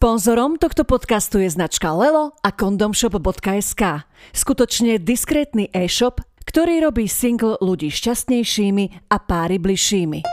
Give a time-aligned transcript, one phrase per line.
[0.00, 4.08] Sponzorom tohto podcastu je značka Lelo a condomshop.sk.
[4.32, 10.24] Skutočne diskrétny e-shop, ktorý robí single ľudí šťastnejšími a páry bližšími.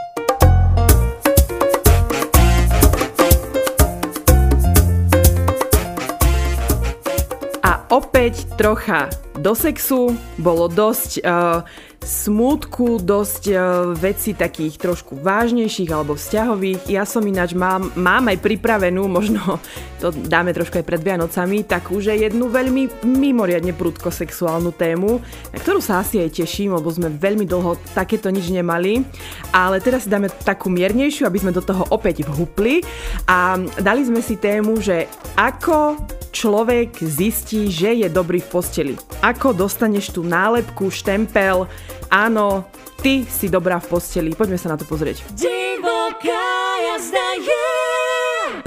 [7.60, 11.60] A opäť trocha do sexu, bolo dosť uh,
[12.02, 13.58] smútku, dosť uh,
[13.92, 16.88] veci takých trošku vážnejších alebo vzťahových.
[16.88, 19.60] Ja som ináč mám, mám aj pripravenú, možno
[19.98, 25.18] to dáme trošku aj pred Vianocami, takú, že jednu veľmi mimoriadne prudko sexuálnu tému,
[25.50, 29.02] na ktorú sa asi aj teším, lebo sme veľmi dlho takéto nič nemali.
[29.50, 32.86] Ale teraz si dáme takú miernejšiu, aby sme do toho opäť vhupli
[33.26, 35.98] a dali sme si tému, že ako
[36.30, 38.94] človek zistí, že je dobrý v posteli.
[39.24, 41.66] Ako dostaneš tú nálepku, štempel,
[42.10, 42.68] áno,
[43.00, 44.34] ty si dobrá v posteli.
[44.34, 45.22] Poďme sa na to pozrieť.
[45.36, 46.48] Divoká
[46.92, 47.66] jazda je...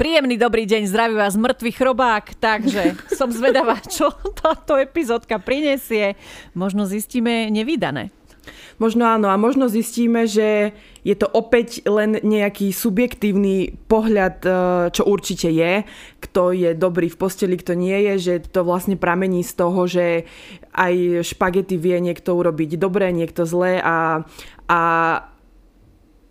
[0.00, 6.16] Príjemný dobrý deň, zdraví vás mŕtvy chrobák, takže som zvedavá, čo táto epizódka prinesie.
[6.56, 8.10] Možno zistíme nevydané.
[8.82, 10.74] Možno áno a možno zistíme, že
[11.06, 14.50] je to opäť len nejaký subjektívny pohľad, e,
[14.90, 15.86] čo určite je,
[16.18, 20.26] kto je dobrý v posteli, kto nie je, že to vlastne pramení z toho, že
[20.74, 24.26] aj špagety vie niekto urobiť dobre, niekto zlé a,
[24.66, 24.80] a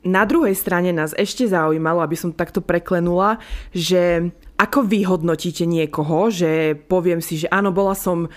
[0.03, 3.39] na druhej strane nás ešte zaujímalo, aby som takto preklenula,
[3.72, 4.27] že
[4.59, 8.27] ako vy hodnotíte niekoho, že poviem si, že áno, bola som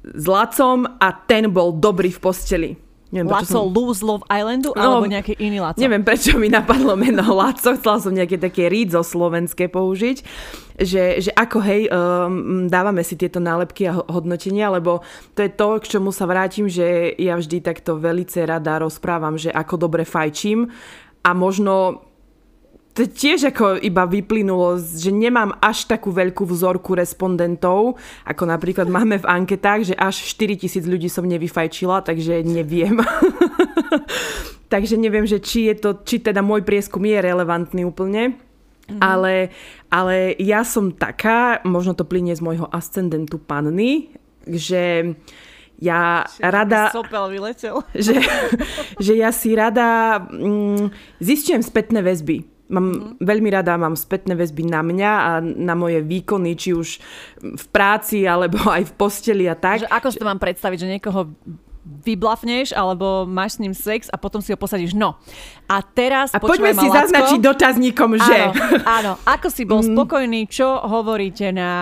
[0.00, 2.70] s Lacom a ten bol dobrý v posteli.
[3.12, 3.68] Neviem, Laco som...
[3.68, 5.76] Lose Love Islandu no, alebo nejaký iný Laco?
[5.76, 7.76] Neviem, prečo mi napadlo meno Laco.
[7.76, 10.24] Chcela som nejaké také rídzo slovenské použiť.
[10.80, 15.04] Že, že ako hej, um, dávame si tieto nálepky a hodnotenia, lebo
[15.36, 19.52] to je to, k čomu sa vrátim, že ja vždy takto velice rada rozprávam, že
[19.52, 20.72] ako dobre fajčím
[21.20, 22.00] a možno
[22.92, 27.96] tiež ako iba vyplynulo, že nemám až takú veľkú vzorku respondentov,
[28.28, 33.00] ako napríklad máme v anketách, že až 4000 ľudí som nevyfajčila, takže neviem.
[34.72, 38.36] takže neviem, že či, je to, či teda môj prieskum je relevantný úplne.
[38.92, 39.00] Mm.
[39.00, 39.48] Ale,
[39.88, 44.12] ale ja som taká, možno to plinie z môjho ascendentu panny,
[44.44, 45.16] že
[45.80, 46.80] ja Všetko rada...
[46.92, 47.76] Sopel vyletel.
[47.96, 48.14] Že,
[49.02, 53.20] že ja si rada mm, zistujem spätné väzby Mám mm-hmm.
[53.20, 56.98] veľmi rada, mám spätné väzby na mňa a na moje výkony, či už
[57.38, 59.84] v práci, alebo aj v posteli a tak.
[59.84, 61.28] Že ako si to mám predstaviť, že niekoho
[61.82, 64.94] vyblafneš alebo máš s ním sex a potom si ho posadíš.
[64.94, 65.18] No.
[65.66, 68.38] A teraz A poďme si Lacko, zaznačiť dotazníkom, že...
[68.38, 68.54] Áno,
[68.86, 69.12] áno.
[69.26, 69.90] Ako si bol mm.
[69.90, 71.72] spokojný, čo hovoríte na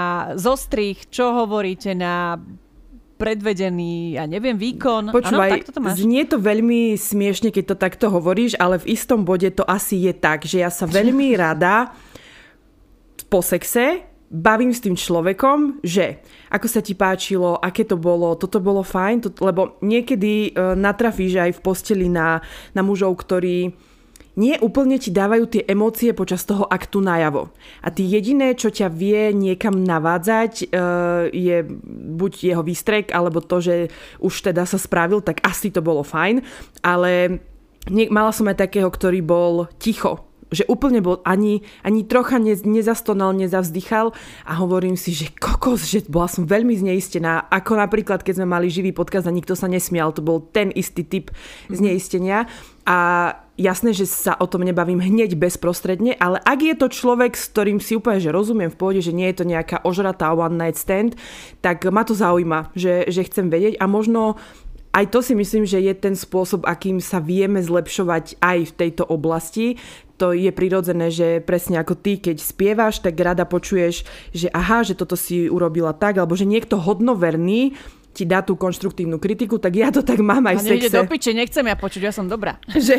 [0.41, 2.41] zostrých, čo hovoríte na
[3.21, 5.13] predvedený, ja neviem, výkon.
[5.13, 6.01] Počúvaj, ano, to máš.
[6.01, 10.17] znie to veľmi smiešne, keď to takto hovoríš, ale v istom bode to asi je
[10.17, 11.93] tak, že ja sa veľmi rada
[13.29, 16.23] po sexe bavím s tým človekom, že
[16.55, 21.43] ako sa ti páčilo, aké to bolo, toto bolo fajn, to, lebo niekedy uh, natrafíš
[21.43, 22.39] aj v posteli na,
[22.71, 23.75] na mužov, ktorí
[24.41, 27.53] nie úplne ti dávajú tie emócie počas toho aktu najavo.
[27.85, 30.67] A ty jediné, čo ťa vie niekam navádzať, e,
[31.29, 31.57] je
[32.17, 33.75] buď jeho výstrek, alebo to, že
[34.25, 36.41] už teda sa spravil, tak asi to bolo fajn.
[36.81, 37.45] Ale
[38.09, 43.31] mala som aj takého, ktorý bol ticho že úplne bol ani, ani trocha ne, nezastonal,
[43.39, 44.11] nezavzdychal
[44.45, 48.67] a hovorím si, že kokos, že bola som veľmi zneistená, ako napríklad, keď sme mali
[48.67, 51.75] živý podcast a nikto sa nesmial, to bol ten istý typ mm-hmm.
[51.79, 52.39] zneistenia
[52.83, 52.99] a
[53.61, 57.79] jasné, že sa o tom nebavím hneď bezprostredne, ale ak je to človek, s ktorým
[57.79, 61.15] si úplne že rozumiem v pôde, že nie je to nejaká ožratá one night stand,
[61.61, 64.41] tak ma to zaujíma, že, že chcem vedieť a možno
[64.91, 69.07] aj to si myslím, že je ten spôsob, akým sa vieme zlepšovať aj v tejto
[69.07, 69.79] oblasti.
[70.19, 74.03] To je prirodzené, že presne ako ty, keď spievaš, tak rada počuješ,
[74.35, 77.79] že aha, že toto si urobila tak, alebo že niekto hodnoverný
[78.11, 80.91] ti dá tú konštruktívnu kritiku, tak ja to tak mám aj v sexe.
[80.91, 82.59] do piče, nechcem ja počuť, ja som dobrá.
[82.87, 82.99] že,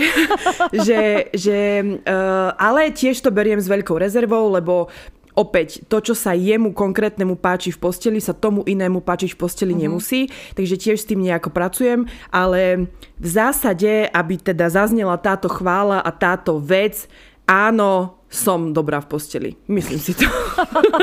[0.72, 1.60] že, že,
[2.08, 4.88] uh, ale tiež to beriem s veľkou rezervou, lebo
[5.36, 9.74] opäť, to, čo sa jemu konkrétnemu páči v posteli, sa tomu inému páčiť v posteli
[9.76, 9.84] uh-huh.
[9.88, 12.88] nemusí, takže tiež s tým nejako pracujem, ale
[13.20, 17.08] v zásade, aby teda zaznela táto chvála a táto vec,
[17.48, 19.50] áno, som dobrá v posteli.
[19.68, 20.24] Myslím si to.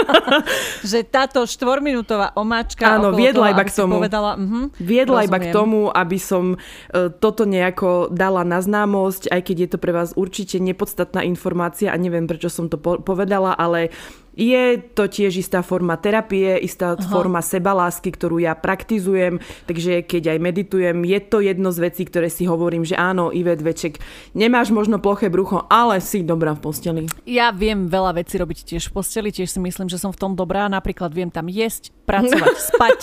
[0.91, 3.95] že táto štvorminútová omáčka Áno, viedla toho, iba k tomu.
[4.01, 5.29] Povedala, uh-huh, viedla rozumiem.
[5.29, 9.79] iba k tomu, aby som uh, toto nejako dala na známosť, aj keď je to
[9.79, 13.93] pre vás určite nepodstatná informácia a neviem, prečo som to po- povedala, ale
[14.39, 17.03] je to tiež istá forma terapie, istá Aha.
[17.03, 22.31] forma sebalásky, ktorú ja praktizujem, takže keď aj meditujem, je to jedno z vecí, ktoré
[22.31, 23.99] si hovorím, že áno, Ivet Veček,
[24.39, 27.03] nemáš možno ploché brucho, ale si dobrá v posteli.
[27.27, 30.33] Ja viem veľa vecí robiť tiež v posteli, tiež si myslím, že som v tom
[30.39, 32.99] dobrá, napríklad viem tam jesť, pracovať, spať.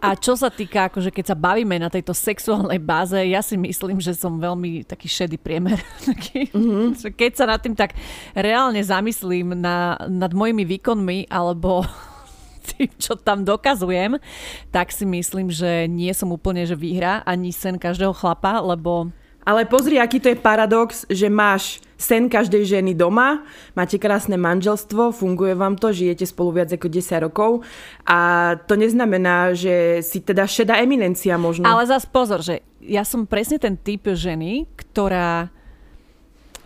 [0.00, 4.00] A čo sa týka, akože keď sa bavíme na tejto sexuálnej báze, ja si myslím,
[4.00, 5.76] že som veľmi taký šedý priemer.
[6.56, 6.96] mm-hmm.
[7.12, 7.92] Keď sa nad tým tak
[8.32, 11.84] reálne zamyslím na, nad mojimi svojimi výkonmi alebo
[12.76, 14.20] tým, čo tam dokazujem,
[14.68, 19.08] tak si myslím, že nie som úplne že výhra ani sen každého chlapa, lebo...
[19.40, 23.40] Ale pozri, aký to je paradox, že máš sen každej ženy doma,
[23.72, 27.64] máte krásne manželstvo, funguje vám to, žijete spolu viac ako 10 rokov
[28.04, 31.64] a to neznamená, že si teda šedá eminencia možno.
[31.64, 35.48] Ale zas pozor, že ja som presne ten typ ženy, ktorá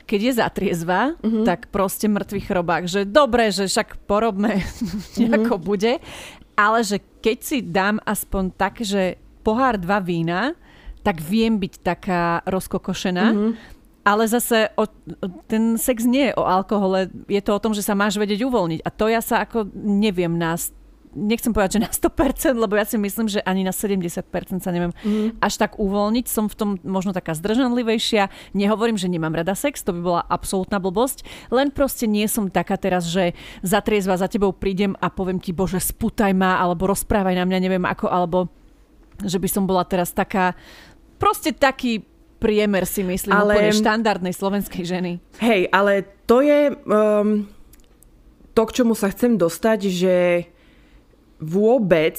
[0.05, 1.45] keď je zatriezva, mm-hmm.
[1.49, 4.61] tak proste mŕtvý chrobák, že dobre, že však porobme,
[5.17, 5.59] mm-hmm.
[5.61, 5.99] bude,
[6.55, 10.55] ale že keď si dám aspoň tak, že pohár dva vína,
[11.05, 13.53] tak viem byť taká rozkokošená, mm-hmm.
[14.05, 14.85] Ale zase o,
[15.49, 18.85] ten sex nie je o alkohole, je to o tom, že sa máš vedieť uvoľniť.
[18.85, 20.77] A to ja sa ako neviem nás
[21.15, 24.27] nechcem povedať, že na 100%, lebo ja si myslím, že ani na 70%
[24.61, 25.39] sa neviem mm.
[25.41, 26.27] až tak uvoľniť.
[26.27, 28.29] Som v tom možno taká zdržanlivejšia.
[28.53, 31.23] Nehovorím, že nemám rada sex, to by bola absolútna blbosť.
[31.55, 33.33] Len proste nie som taká teraz, že
[33.63, 37.59] za triezva za tebou prídem a poviem ti, bože, sputaj ma, alebo rozprávaj na mňa,
[37.63, 38.51] neviem ako, alebo
[39.23, 40.59] že by som bola teraz taká,
[41.23, 42.03] proste taký
[42.43, 45.13] priemer si myslím, ale, úplne štandardnej slovenskej ženy.
[45.41, 47.49] Hej, ale to je um,
[48.53, 50.15] to, k čomu sa chcem dostať, že
[51.45, 52.17] vôbec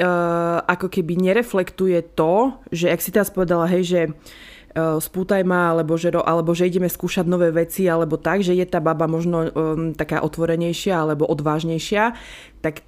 [0.00, 5.72] uh, ako keby nereflektuje to, že ak si teraz povedala, hej, že uh, spútaj ma,
[5.72, 9.48] alebo že, alebo že ideme skúšať nové veci, alebo tak, že je tá baba možno
[9.48, 9.50] um,
[9.96, 12.14] taká otvorenejšia alebo odvážnejšia,
[12.60, 12.84] tak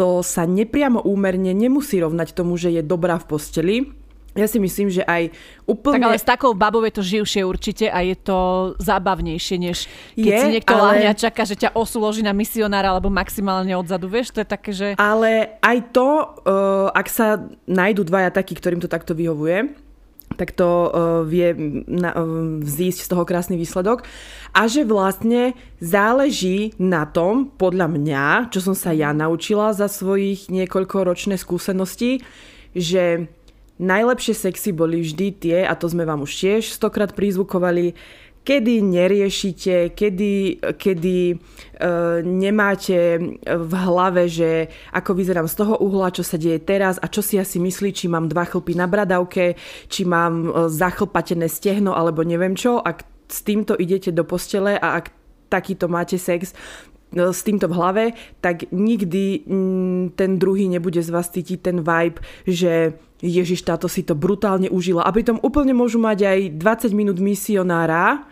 [0.00, 3.76] to sa nepriamo úmerne nemusí rovnať tomu, že je dobrá v posteli,
[4.38, 5.34] ja si myslím, že aj
[5.66, 5.98] úplne...
[5.98, 8.38] Tak ale s takou babou je to živšie určite a je to
[8.78, 10.82] zábavnejšie, než keď je, si niekto ale...
[10.86, 14.70] láhne a čaká, že ťa osúloží na misionára alebo maximálne odzadu, vieš, to je také,
[14.70, 14.88] že...
[14.98, 16.08] Ale aj to,
[16.46, 19.74] uh, ak sa nájdú dvaja takí, ktorým to takto vyhovuje,
[20.38, 20.90] tak to uh,
[21.26, 21.50] vie
[21.90, 24.06] na, uh, vzísť z toho krásny výsledok.
[24.54, 28.24] A že vlastne záleží na tom, podľa mňa,
[28.54, 32.22] čo som sa ja naučila za svojich niekoľkoročné skúsenosti,
[32.70, 33.26] že
[33.80, 37.96] Najlepšie sexy boli vždy tie, a to sme vám už tiež stokrát prizvukovali,
[38.44, 41.34] kedy neriešite, kedy, kedy e,
[42.24, 47.20] nemáte v hlave, že ako vyzerám z toho uhla, čo sa deje teraz a čo
[47.20, 52.24] si asi myslí, či mám dva chlpy na bradavke, či mám e, zachlpatené stehno alebo
[52.24, 52.80] neviem čo.
[52.80, 55.12] Ak s týmto idete do postele a ak
[55.50, 56.54] takýto máte sex,
[57.10, 58.04] s týmto v hlave,
[58.38, 64.00] tak nikdy mm, ten druhý nebude z vás cítiť ten vibe, že Ježiš, táto si
[64.00, 65.04] to brutálne užila.
[65.04, 68.24] A pritom úplne môžu mať aj 20 minút misionára,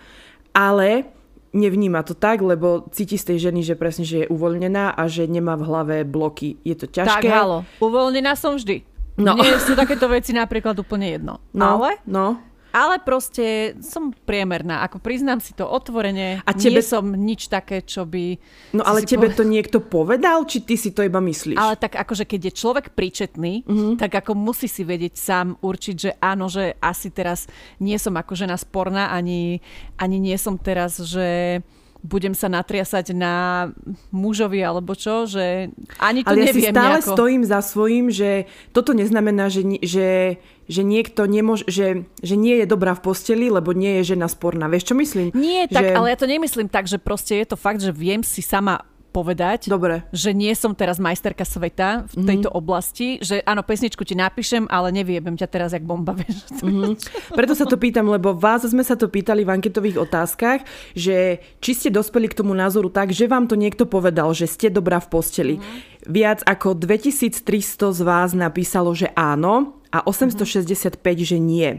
[0.57, 1.11] ale
[1.53, 5.29] nevníma to tak, lebo cíti z tej ženy, že presne, že je uvoľnená a že
[5.29, 6.57] nemá v hlave bloky.
[6.65, 7.29] Je to ťažké.
[7.29, 7.69] Tak, halo.
[7.81, 8.85] Uvoľnená som vždy.
[9.19, 9.35] No.
[9.35, 11.43] Nie sú takéto veci napríklad úplne jedno.
[11.51, 12.39] No, ale no.
[12.69, 16.45] Ale proste som priemerná, ako priznám si to otvorene.
[16.45, 16.79] A tebe...
[16.79, 18.37] Nie som nič také, čo by...
[18.77, 19.39] No ale tebe povedal...
[19.41, 21.57] to niekto povedal, či ty si to iba myslíš?
[21.57, 23.95] Ale tak akože keď je človek príčetný, mm-hmm.
[23.97, 27.49] tak ako musí si vedieť sám určiť, že áno, že asi teraz
[27.81, 29.65] nie som ako žena sporná, ani,
[29.97, 31.61] ani nie som teraz, že
[32.03, 33.69] budem sa natriasať na
[34.15, 37.15] mužovi alebo čo, že ani to Ale neviem ja si stále nejako.
[37.15, 38.31] stojím za svojím, že
[38.71, 40.39] toto neznamená, že, že,
[40.71, 44.71] že niekto nemôže, že, že nie je dobrá v posteli, lebo nie je žena sporná.
[44.71, 45.35] Vieš, čo myslím?
[45.35, 48.47] Nie, tak, ale ja to nemyslím tak, že proste je to fakt, že viem si
[48.47, 48.87] sama
[49.19, 50.07] povedať, Dobre.
[50.15, 52.27] že nie som teraz majsterka sveta v mhm.
[52.31, 52.63] tejto mm-hmm.
[52.63, 56.15] oblasti, že áno, pesničku ti napíšem, ale neviebem ťa teraz jak bomba.
[56.23, 56.63] Vieš.
[56.63, 56.93] Mm-hmm.
[57.35, 60.63] Preto sa to pýtam, lebo vás sme sa to pýtali v anketových otázkach,
[60.95, 64.71] že či ste dospeli k tomu názoru tak, že vám to niekto povedal, že ste
[64.71, 65.55] dobrá v posteli.
[65.59, 66.07] Mm-hmm.
[66.07, 71.27] Viac ako 2300 z vás napísalo, že áno a 865, mm-hmm.
[71.27, 71.71] že nie.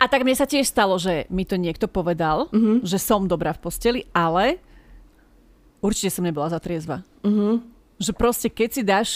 [0.00, 2.88] A tak mne sa tiež stalo, že mi to niekto povedal, mm-hmm.
[2.88, 4.56] že som dobrá v posteli, ale
[5.80, 7.04] určite som nebola za triezva.
[7.24, 7.60] Uh-huh.
[8.00, 9.10] Že proste, keď si dáš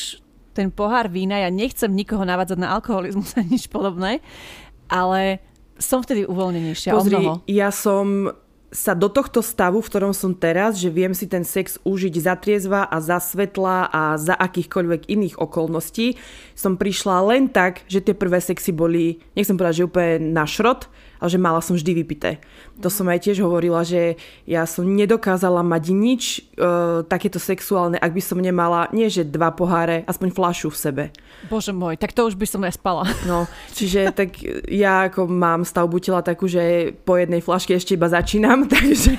[0.54, 4.20] ten pohár vína, ja nechcem nikoho navádzať na alkoholizmus a nič podobné,
[4.88, 5.40] ale
[5.76, 7.34] som vtedy uvoľnenejšia Pozri, o mnoho.
[7.50, 8.30] ja som
[8.74, 12.34] sa do tohto stavu, v ktorom som teraz, že viem si ten sex užiť za
[12.34, 16.18] triezva a za svetla a za akýchkoľvek iných okolností,
[16.58, 20.90] som prišla len tak, že tie prvé sexy boli, nechcem povedať, že úplne na šrot,
[21.18, 22.42] ale že mala som vždy vypité.
[22.82, 26.40] To som aj tiež hovorila, že ja som nedokázala mať nič e,
[27.06, 31.04] takéto sexuálne, ak by som nemala, nie že dva poháre, aspoň flašu v sebe.
[31.46, 33.06] Bože môj, tak to už by som nespala.
[33.24, 34.36] No, čiže tak
[34.68, 39.16] ja ako mám stavbu tela takú, že po jednej flaške ešte iba začínam, takže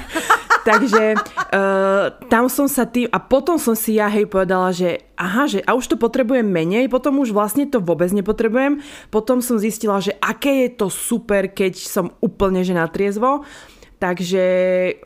[0.66, 5.46] Takže uh, tam som sa tým, a potom som si ja hej povedala, že aha,
[5.46, 8.82] že a už to potrebujem menej, potom už vlastne to vôbec nepotrebujem.
[9.14, 13.46] Potom som zistila, že aké je to super, keď som úplne že natriezvo.
[14.02, 14.46] Takže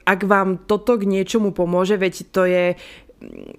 [0.08, 2.66] ak vám toto k niečomu pomôže, veď to je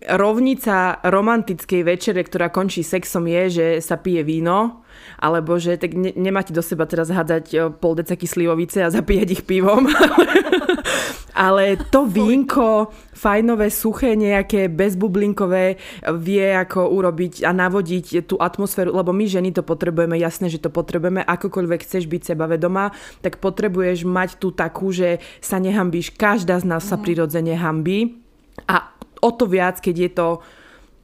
[0.08, 4.79] rovnica romantickej večere, ktorá končí sexom je, že sa pije víno,
[5.20, 9.28] alebo že tak ne, nemáte do seba teraz hádzať eh, pol decaky slivovice a zapíjať
[9.36, 9.84] ich pivom.
[11.30, 15.78] Ale to vínko, fajnové, suché, nejaké bezbublinkové
[16.20, 20.68] vie ako urobiť a navodiť tú atmosféru, lebo my ženy to potrebujeme, jasné, že to
[20.68, 22.92] potrebujeme, akokoľvek chceš byť sebavedomá,
[23.24, 26.12] tak potrebuješ mať tú takú, že sa nehambíš.
[26.12, 27.02] Každá z nás sa mhm.
[27.08, 28.20] prirodzene hambí
[28.68, 28.92] a
[29.24, 30.28] o to viac, keď je to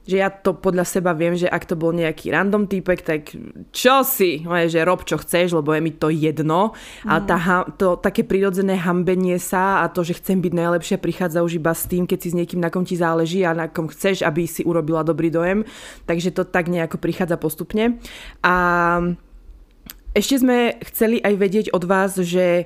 [0.07, 3.35] že ja to podľa seba viem, že ak to bol nejaký random týpek, tak
[3.75, 6.71] čo si, že rob čo chceš, lebo je mi to jedno.
[7.03, 7.09] Mm.
[7.11, 7.37] A tá,
[7.75, 11.83] to také prirodzené hambenie sa a to, že chcem byť najlepšia, prichádza už iba s
[11.85, 14.63] tým, keď si s niekým, na kom ti záleží a na kom chceš, aby si
[14.63, 15.67] urobila dobrý dojem.
[16.07, 17.99] Takže to tak nejako prichádza postupne.
[18.41, 18.55] A
[20.15, 22.65] ešte sme chceli aj vedieť od vás, že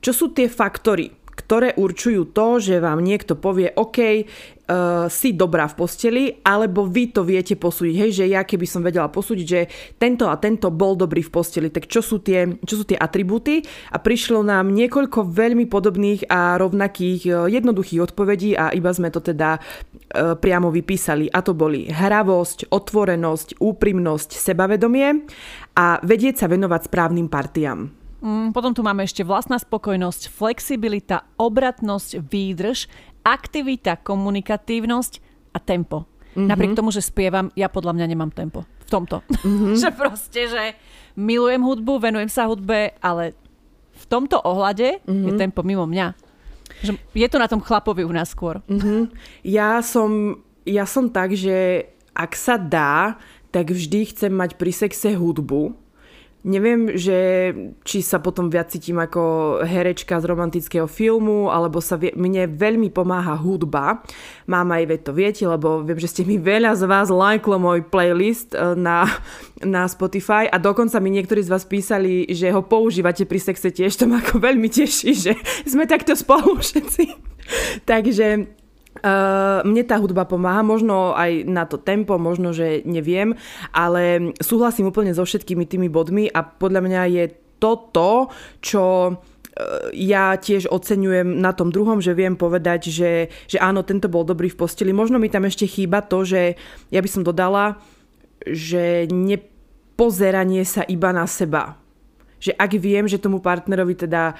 [0.00, 1.10] čo sú tie faktory,
[1.46, 4.26] ktoré určujú to, že vám niekto povie, OK,
[4.66, 7.94] uh, si dobrá v posteli, alebo vy to viete posúdiť.
[7.94, 11.70] Hej, že ja keby som vedela posúdiť, že tento a tento bol dobrý v posteli,
[11.70, 13.62] tak čo sú tie, čo sú tie atribúty?
[13.94, 19.22] A prišlo nám niekoľko veľmi podobných a rovnakých uh, jednoduchých odpovedí a iba sme to
[19.22, 21.30] teda uh, priamo vypísali.
[21.30, 25.22] A to boli hravosť, otvorenosť, úprimnosť, sebavedomie
[25.78, 28.05] a vedieť sa venovať správnym partiám.
[28.20, 32.88] Mm, potom tu máme ešte vlastná spokojnosť, flexibilita, obratnosť, výdrž,
[33.26, 35.12] aktivita, komunikatívnosť
[35.52, 36.08] a tempo.
[36.36, 36.48] Mm-hmm.
[36.52, 39.24] Napriek tomu, že spievam, ja podľa mňa nemám tempo v tomto.
[39.24, 39.74] Mm-hmm.
[39.82, 40.62] že proste, že
[41.16, 43.32] milujem hudbu, venujem sa hudbe, ale
[43.96, 45.24] v tomto ohľade mm-hmm.
[45.26, 45.40] je mhm.
[45.40, 46.12] tempo mimo mňa.
[46.84, 48.60] Že je to na tom chlapovi u nás skôr.
[48.68, 49.00] Mm-hmm.
[49.48, 53.16] Ja, som, ja som tak, že ak sa dá,
[53.48, 55.72] tak vždy chcem mať pri sexe hudbu,
[56.46, 57.18] Neviem, že
[57.82, 62.94] či sa potom viac cítim ako herečka z romantického filmu, alebo sa vie, mne veľmi
[62.94, 64.06] pomáha hudba.
[64.46, 67.90] Mám aj, veď to viete, lebo viem, že ste mi veľa z vás lajklo môj
[67.90, 69.10] playlist e, na,
[69.58, 73.98] na Spotify a dokonca mi niektorí z vás písali, že ho používate pri sexe tiež,
[73.98, 75.34] to ma ako veľmi teší, že
[75.66, 77.04] sme takto spolu všetci.
[77.90, 78.46] Takže
[79.62, 83.38] mne tá hudba pomáha, možno aj na to tempo, možno, že neviem,
[83.70, 87.24] ale súhlasím úplne so všetkými tými bodmi a podľa mňa je
[87.56, 88.28] toto,
[88.60, 89.16] čo eh,
[89.96, 93.12] ja tiež oceňujem na tom druhom, že viem povedať, že,
[93.48, 94.92] že áno, tento bol dobrý v posteli.
[94.92, 96.58] Možno mi tam ešte chýba to, že
[96.92, 97.80] ja by som dodala,
[98.44, 101.85] že nepozeranie sa iba na seba
[102.46, 104.34] že ak viem, že tomu partnerovi teda e,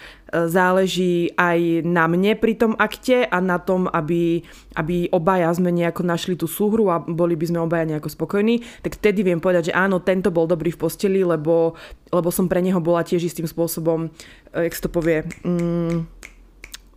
[0.46, 4.46] záleží aj na mne pri tom akte a na tom, aby,
[4.78, 9.02] aby obaja sme nejako našli tú súhru a boli by sme obaja nejako spokojní, tak
[9.02, 11.74] vtedy viem povedať, že áno, tento bol dobrý v posteli, lebo,
[12.14, 14.06] lebo som pre neho bola tiež istým spôsobom,
[14.54, 16.06] e, jak to povie, mm,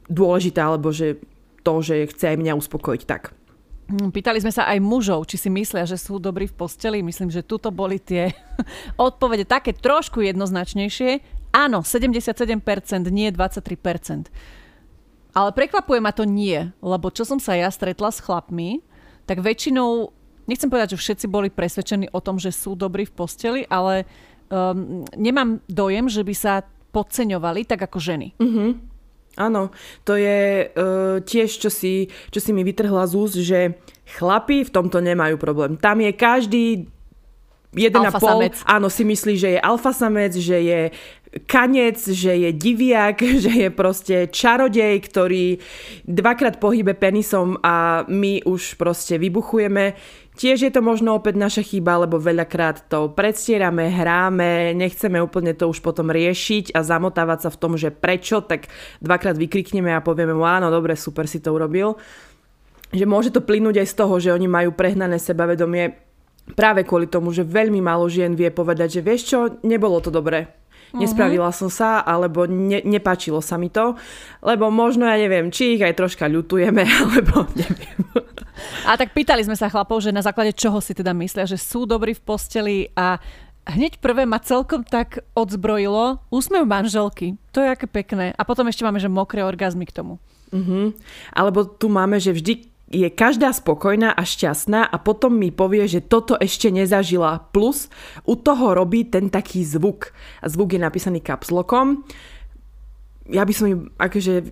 [0.05, 1.17] dôležitá, alebo že
[1.65, 3.38] to, že chce aj mňa uspokojiť tak.
[3.89, 7.01] Hm, pýtali sme sa aj mužov, či si myslia, že sú dobrí v posteli.
[7.01, 8.29] Myslím, že tuto boli tie
[9.01, 11.25] odpovede také trošku jednoznačnejšie.
[11.49, 12.61] Áno, 77%,
[13.09, 14.29] nie 23%.
[15.33, 18.85] Ale prekvapuje ma to nie, lebo čo som sa ja stretla s chlapmi,
[19.25, 20.13] tak väčšinou,
[20.45, 24.09] nechcem povedať, že všetci boli presvedčení o tom, že sú dobrí v posteli, ale
[24.49, 26.53] um, nemám dojem, že by sa
[26.89, 28.33] podceňovali tak ako ženy.
[28.41, 28.69] Mm-hmm.
[29.39, 29.71] Áno,
[30.03, 33.79] to je uh, tiež, čo si, čo si mi vytrhla z úst, že
[34.19, 35.79] chlapi v tomto nemajú problém.
[35.79, 36.65] Tam je každý
[37.71, 40.81] jeden a pol, áno, si myslí, že je alfasamec, že je
[41.45, 45.45] kanec, že je diviak, že je proste čarodej, ktorý
[46.05, 49.93] dvakrát pohybe penisom a my už proste vybuchujeme.
[50.39, 55.67] Tiež je to možno opäť naša chyba, lebo veľakrát to predstierame, hráme, nechceme úplne to
[55.67, 58.71] už potom riešiť a zamotávať sa v tom, že prečo, tak
[59.03, 61.99] dvakrát vykrikneme a povieme mu áno, dobre, super si to urobil.
[62.95, 65.99] Že môže to plynúť aj z toho, že oni majú prehnané sebavedomie
[66.55, 70.55] práve kvôli tomu, že veľmi málo žien vie povedať, že vieš čo, nebolo to dobré
[70.89, 71.05] Mhm.
[71.05, 73.93] nespravila som sa, alebo ne, nepáčilo sa mi to,
[74.41, 78.01] lebo možno, ja neviem, či ich aj troška ľutujeme, alebo neviem.
[78.87, 81.85] A tak pýtali sme sa chlapov, že na základe čoho si teda myslia, že sú
[81.85, 83.19] dobrí v posteli a
[83.69, 87.37] hneď prvé ma celkom tak odzbrojilo úsmev manželky.
[87.53, 88.33] To je aké pekné.
[88.33, 90.17] A potom ešte máme, že mokré orgazmy k tomu.
[90.49, 90.95] Uh-huh.
[91.33, 96.01] Alebo tu máme, že vždy je každá spokojná a šťastná a potom mi povie, že
[96.01, 97.45] toto ešte nezažila.
[97.53, 97.85] Plus
[98.25, 100.09] u toho robí ten taký zvuk.
[100.41, 102.01] A zvuk je napísaný kapslokom.
[103.29, 104.49] Ja by som im akože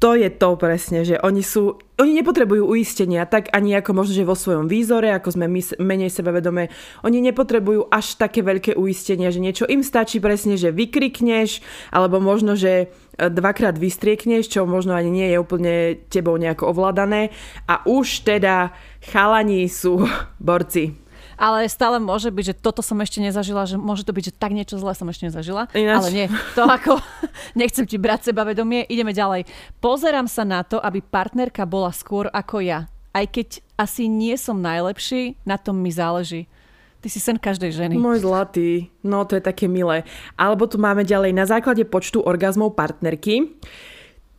[0.00, 4.24] to je to presne, že oni sú, oni nepotrebujú uistenia, tak ani ako možno, že
[4.24, 6.72] vo svojom výzore, ako sme my menej sebavedomé,
[7.04, 11.60] oni nepotrebujú až také veľké uistenia, že niečo im stačí presne, že vykrikneš,
[11.92, 15.74] alebo možno, že e, dvakrát vystriekneš, čo možno ani nie je úplne
[16.08, 17.28] tebou nejako ovládané.
[17.68, 18.72] A už teda
[19.04, 20.00] chalani sú
[20.40, 20.99] borci
[21.40, 24.52] ale stále môže byť, že toto som ešte nezažila, že môže to byť, že tak
[24.52, 25.72] niečo zlé som ešte nezažila.
[25.72, 25.96] Ináč.
[25.96, 27.00] Ale nie, to ako,
[27.60, 29.48] nechcem ti brať sebavedomie, ideme ďalej.
[29.80, 32.92] Pozerám sa na to, aby partnerka bola skôr ako ja.
[33.16, 36.44] Aj keď asi nie som najlepší, na tom mi záleží.
[37.00, 37.94] Ty si sen každej ženy.
[37.96, 40.04] Môj zlatý, no to je také milé.
[40.36, 43.56] Alebo tu máme ďalej na základe počtu orgazmov partnerky.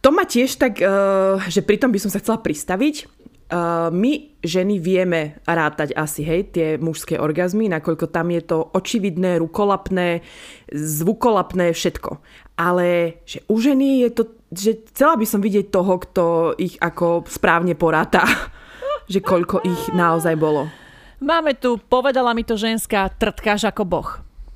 [0.06, 3.10] To ma tiež tak, uh, že pritom by som sa chcela pristaviť.
[3.52, 9.44] Uh, my ženy vieme rátať asi, hej, tie mužské orgazmy, nakoľko tam je to očividné,
[9.44, 10.24] rukolapné,
[10.72, 12.16] zvukolapné, všetko.
[12.56, 14.24] Ale že u ženy je to,
[14.56, 16.24] že chcela by som vidieť toho, kto
[16.56, 18.24] ich ako správne poráta,
[19.12, 20.72] že koľko ich naozaj bolo.
[21.20, 24.10] Máme tu, povedala mi to ženská, trtkáš ako boh.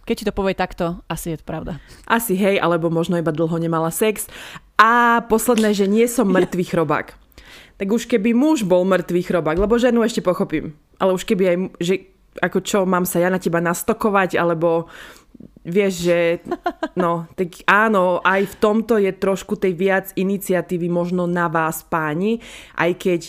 [0.07, 1.83] Keď ti to povie takto, asi je to pravda.
[2.07, 4.31] Asi hej, alebo možno iba dlho nemala sex.
[4.79, 7.24] A posledné, že nie som mŕtvý chrobák
[7.75, 11.57] tak už keby muž bol mŕtvý chrobák, lebo ženu ešte pochopím, ale už keby aj,
[11.79, 11.93] že
[12.39, 14.91] ako čo, mám sa ja na teba nastokovať, alebo
[15.63, 16.19] vieš, že
[17.01, 22.39] no, tak áno, aj v tomto je trošku tej viac iniciatívy možno na vás páni,
[22.79, 23.21] aj keď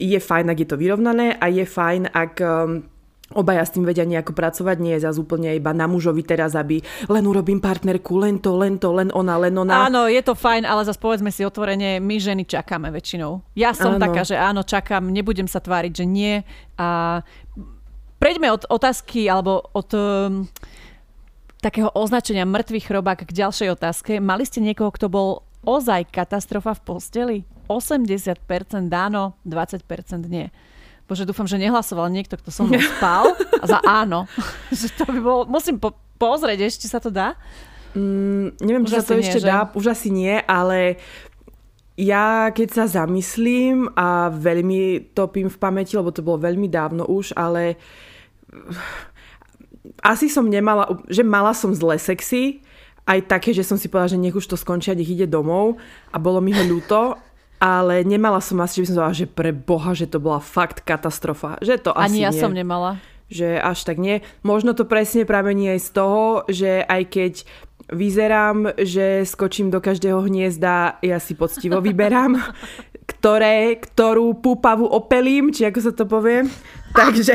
[0.00, 2.88] je fajn, ak je to vyrovnané a je fajn, ak um,
[3.30, 6.82] obaja s tým vedia nejako pracovať, nie je zase úplne iba na mužovi teraz, aby
[7.06, 9.86] len urobím partnerku, len to, len to, len ona, len ona.
[9.86, 13.38] Áno, je to fajn, ale zase povedzme si otvorene, my ženy čakáme väčšinou.
[13.54, 14.02] Ja som áno.
[14.02, 16.42] taká, že áno, čakám, nebudem sa tváriť, že nie.
[16.74, 17.20] A
[18.18, 20.50] prejdeme od otázky, alebo od um,
[21.62, 24.12] takého označenia mŕtvych chrobák k ďalšej otázke.
[24.18, 27.38] Mali ste niekoho, kto bol ozaj katastrofa v posteli?
[27.70, 28.42] 80%
[28.90, 29.86] áno, 20%
[30.26, 30.50] nie.
[31.10, 34.30] Bože, dúfam, že nehlasoval niekto, kto so mnou spal a za áno.
[34.70, 37.34] že to by bolo, musím po, pozrieť, ešte sa to dá?
[37.98, 39.50] Mm, neviem, či sa to nie, ešte že?
[39.50, 41.02] dá, už asi nie, ale
[41.98, 47.34] ja keď sa zamyslím a veľmi topím v pamäti, lebo to bolo veľmi dávno už,
[47.34, 47.74] ale
[50.06, 52.62] asi som nemala, že mala som zle sexy,
[53.10, 55.82] aj také, že som si povedala, že nech už to skončia, nech ide domov
[56.14, 57.18] a bolo mi ho ľúto,
[57.60, 60.80] ale nemala som asi, že by som povedala, že pre Boha, že to bola fakt
[60.80, 61.60] katastrofa.
[61.60, 62.40] Že to asi Ani ja nie.
[62.40, 62.96] som nemala.
[63.28, 64.24] Že až tak nie.
[64.40, 67.32] Možno to presne pramení aj z toho, že aj keď
[67.92, 72.40] vyzerám, že skočím do každého hniezda, ja si poctivo vyberám,
[73.12, 76.48] ktoré, ktorú púpavu opelím, či ako sa to povie.
[76.90, 77.34] Takže,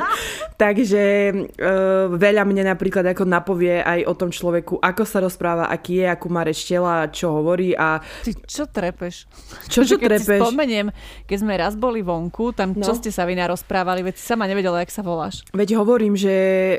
[0.62, 1.02] takže
[1.32, 6.06] uh, veľa mne napríklad ako napovie aj o tom človeku, ako sa rozpráva, aký je,
[6.08, 8.00] akú má reč tela, čo hovorí a...
[8.24, 9.26] Ty čo trepeš?
[9.72, 10.40] Čo, čo keď trepeš?
[10.40, 10.86] Si spomeniem,
[11.24, 12.84] keď sme raz boli vonku, tam no.
[12.84, 15.44] čo ste sa vy narozprávali, veď si sama nevedela, jak sa voláš.
[15.56, 16.34] Veď hovorím, že...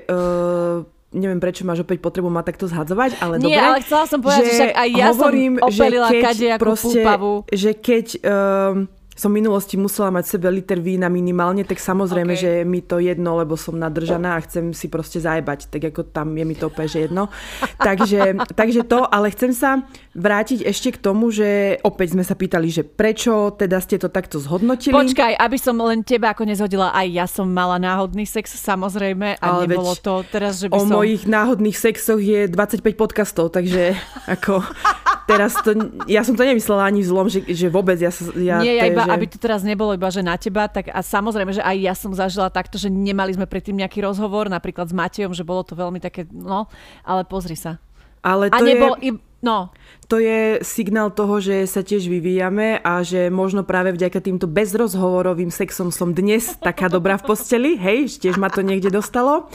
[0.05, 3.61] Uh, neviem prečo máš opäť potrebu ma takto zhadzovať, ale Nie, dobre.
[3.61, 6.85] ale chcela som povedať, že, že však aj ja hovorím, som opelila že keď proste,
[6.89, 7.33] púpavu.
[7.53, 8.05] Že keď...
[8.25, 12.41] Uh, som v minulosti musela mať sebe liter vína minimálne, tak samozrejme, okay.
[12.41, 16.33] že mi to jedno, lebo som nadržaná a chcem si proste zajebať, tak ako tam
[16.33, 17.29] je mi to úplne, že jedno.
[17.77, 19.85] takže, takže to, ale chcem sa
[20.17, 24.41] vrátiť ešte k tomu, že opäť sme sa pýtali, že prečo teda ste to takto
[24.41, 24.97] zhodnotili.
[24.97, 29.45] Počkaj, aby som len teba ako nezhodila, aj ja som mala náhodný sex, samozrejme, a
[29.45, 30.97] ale nebolo to teraz, že by o som...
[30.97, 33.93] mojich náhodných sexoch je 25 podcastov, takže
[34.35, 34.65] ako
[35.27, 35.71] teraz to,
[36.09, 39.11] ja som to nemyslela ani zlom, že, že vôbec ja, ja Nie, ja iba že...
[39.11, 42.11] aby to teraz nebolo iba, že na teba, tak a samozrejme, že aj ja som
[42.15, 46.01] zažila takto, že nemali sme predtým nejaký rozhovor, napríklad s Matejom, že bolo to veľmi
[46.01, 46.67] také, no,
[47.03, 47.79] ale pozri sa.
[48.23, 49.19] Ale to a nebol, je...
[49.43, 49.67] no.
[50.07, 55.51] To je signál toho, že sa tiež vyvíjame a že možno práve vďaka týmto bezrozhovorovým
[55.51, 59.51] sexom som dnes taká dobrá v posteli, hej, tiež ma to niekde dostalo.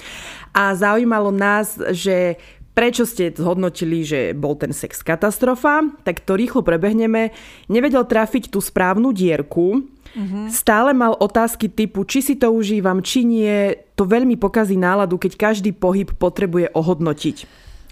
[0.53, 2.37] A zaujímalo nás, že
[2.79, 7.35] prečo ste zhodnotili, že bol ten sex katastrofa, tak to rýchlo prebehneme.
[7.67, 10.47] Nevedel trafiť tú správnu dierku, mm-hmm.
[10.55, 13.75] stále mal otázky typu, či si to užívam, či nie.
[13.99, 17.37] To veľmi pokazí náladu, keď každý pohyb potrebuje ohodnotiť.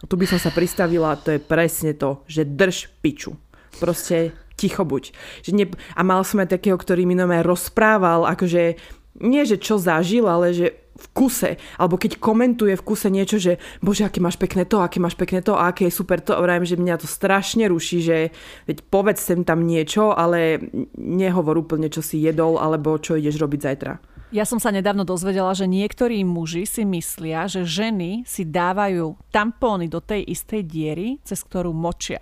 [0.07, 3.35] Tu by som sa pristavila, to je presne to, že drž piču.
[3.83, 5.11] Proste ticho buď.
[5.43, 5.65] Že ne...
[5.99, 8.79] A mal som aj takého, ktorý mi rozprával, akože
[9.19, 13.61] nie, že čo zažil, ale že v kuse, alebo keď komentuje v kuse niečo, že
[13.85, 16.65] bože, aké máš pekné to, aké máš pekné to, a aké je super to, vrajím,
[16.65, 18.17] že mňa to strašne ruší, že
[18.65, 20.59] veď povedz sem tam niečo, ale
[20.97, 23.93] nehovor úplne, čo si jedol, alebo čo ideš robiť zajtra.
[24.35, 29.87] Ja som sa nedávno dozvedela, že niektorí muži si myslia, že ženy si dávajú tampóny
[29.87, 32.19] do tej istej diery, cez ktorú močia.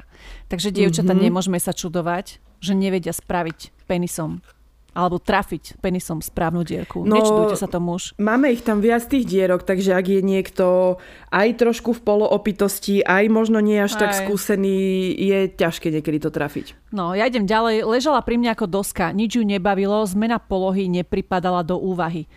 [0.52, 1.24] Takže dievčata, mm-hmm.
[1.24, 4.44] nemôžeme sa čudovať, že nevedia spraviť penisom
[4.94, 7.02] alebo trafiť penisom správnu dierku.
[7.02, 8.14] No, Nečudujte sa tomu už.
[8.22, 10.96] Máme ich tam viac tých dierok, takže ak je niekto
[11.34, 14.00] aj trošku v poloopitosti, aj možno nie až aj.
[14.00, 16.94] tak skúsený, je ťažké niekedy to trafiť.
[16.94, 17.82] No, ja idem ďalej.
[17.82, 22.30] Ležala pri mne ako doska, nič ju nebavilo, zmena polohy nepripadala do úvahy.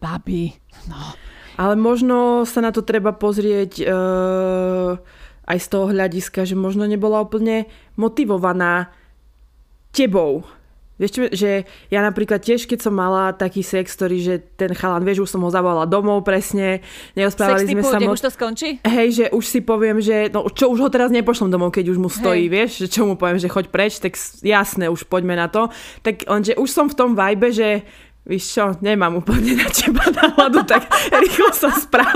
[0.00, 0.56] Babi,
[0.88, 1.14] no.
[1.60, 4.96] Ale možno sa na to treba pozrieť uh,
[5.44, 7.68] aj z toho hľadiska, že možno nebola úplne
[8.00, 8.88] motivovaná
[9.92, 10.48] tebou
[11.02, 15.26] Vieš, že ja napríklad tiež, keď som mala taký sex, ktorý, že ten chalan, vieš,
[15.26, 16.78] už som ho zavolala domov presne,
[17.18, 18.14] nerozprávali sex sme sa moc.
[18.14, 18.78] už to skončí?
[18.86, 21.98] Hej, že už si poviem, že no, čo už ho teraz nepošlom domov, keď už
[21.98, 22.52] mu stojí, Hej.
[22.54, 24.14] vieš, že čo mu poviem, že choď preč, tak
[24.46, 25.66] jasné, už poďme na to.
[26.06, 27.82] Tak lenže už som v tom vibe, že
[28.22, 32.14] Víš čo, nemám úplne na teba náladu, tak rýchlo sa správ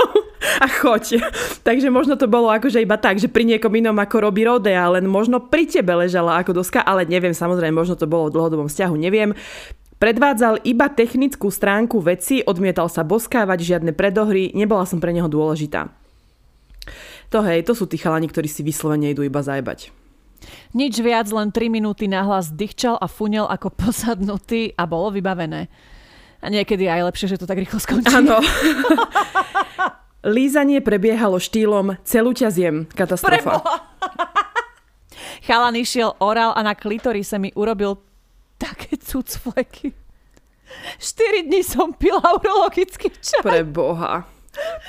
[0.63, 1.19] a choď.
[1.67, 5.11] Takže možno to bolo akože iba tak, že pri niekom inom ako robí Rodea, len
[5.11, 8.95] možno pri tebe ležala ako doska, ale neviem, samozrejme, možno to bolo v dlhodobom vzťahu,
[8.95, 9.35] neviem.
[9.99, 15.91] Predvádzal iba technickú stránku veci, odmietal sa boskávať, žiadne predohry, nebola som pre neho dôležitá.
[17.35, 19.91] To hej, to sú tí chalani, ktorí si vyslovene idú iba zajbať.
[20.77, 25.67] Nič viac, len 3 minúty nahlas dychčal a funel ako posadnutý a bolo vybavené.
[26.41, 28.13] A niekedy aj lepšie, že to tak rýchlo skončí.
[28.13, 28.39] Áno.
[30.27, 32.77] Lízanie prebiehalo štýlom celú ťa zjem.
[32.91, 33.63] Katastrofa.
[35.47, 38.03] Chalan išiel oral a na klitori sa mi urobil
[38.59, 39.95] také cucfleky.
[40.99, 43.47] 4 dní som pila urologický čaj.
[43.47, 44.27] Pre Boha.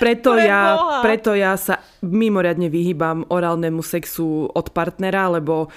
[0.01, 0.99] Preto, Pre ja, Boha.
[1.03, 5.69] preto ja sa mimoriadne vyhýbam orálnemu sexu od partnera, lebo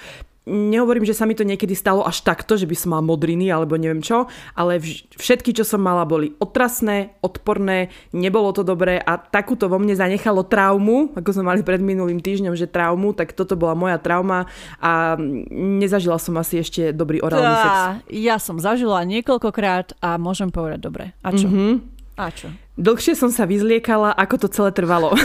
[0.49, 3.77] nehovorím, že sa mi to niekedy stalo až takto, že by som mal modriny alebo
[3.77, 4.25] neviem čo,
[4.57, 4.81] ale
[5.15, 10.41] všetky, čo som mala, boli otrasné, odporné, nebolo to dobré a takúto vo mne zanechalo
[10.49, 14.49] traumu, ako sme mali pred minulým týždňom, že traumu, tak toto bola moja trauma
[14.81, 15.13] a
[15.53, 17.75] nezažila som asi ešte dobrý orálny sex.
[18.09, 21.05] Ja som zažila niekoľkokrát a môžem povedať dobre.
[21.21, 21.45] A čo?
[21.45, 22.00] Mm-hmm.
[22.19, 22.51] A čo?
[22.75, 25.15] Dlhšie som sa vyzliekala, ako to celé trvalo.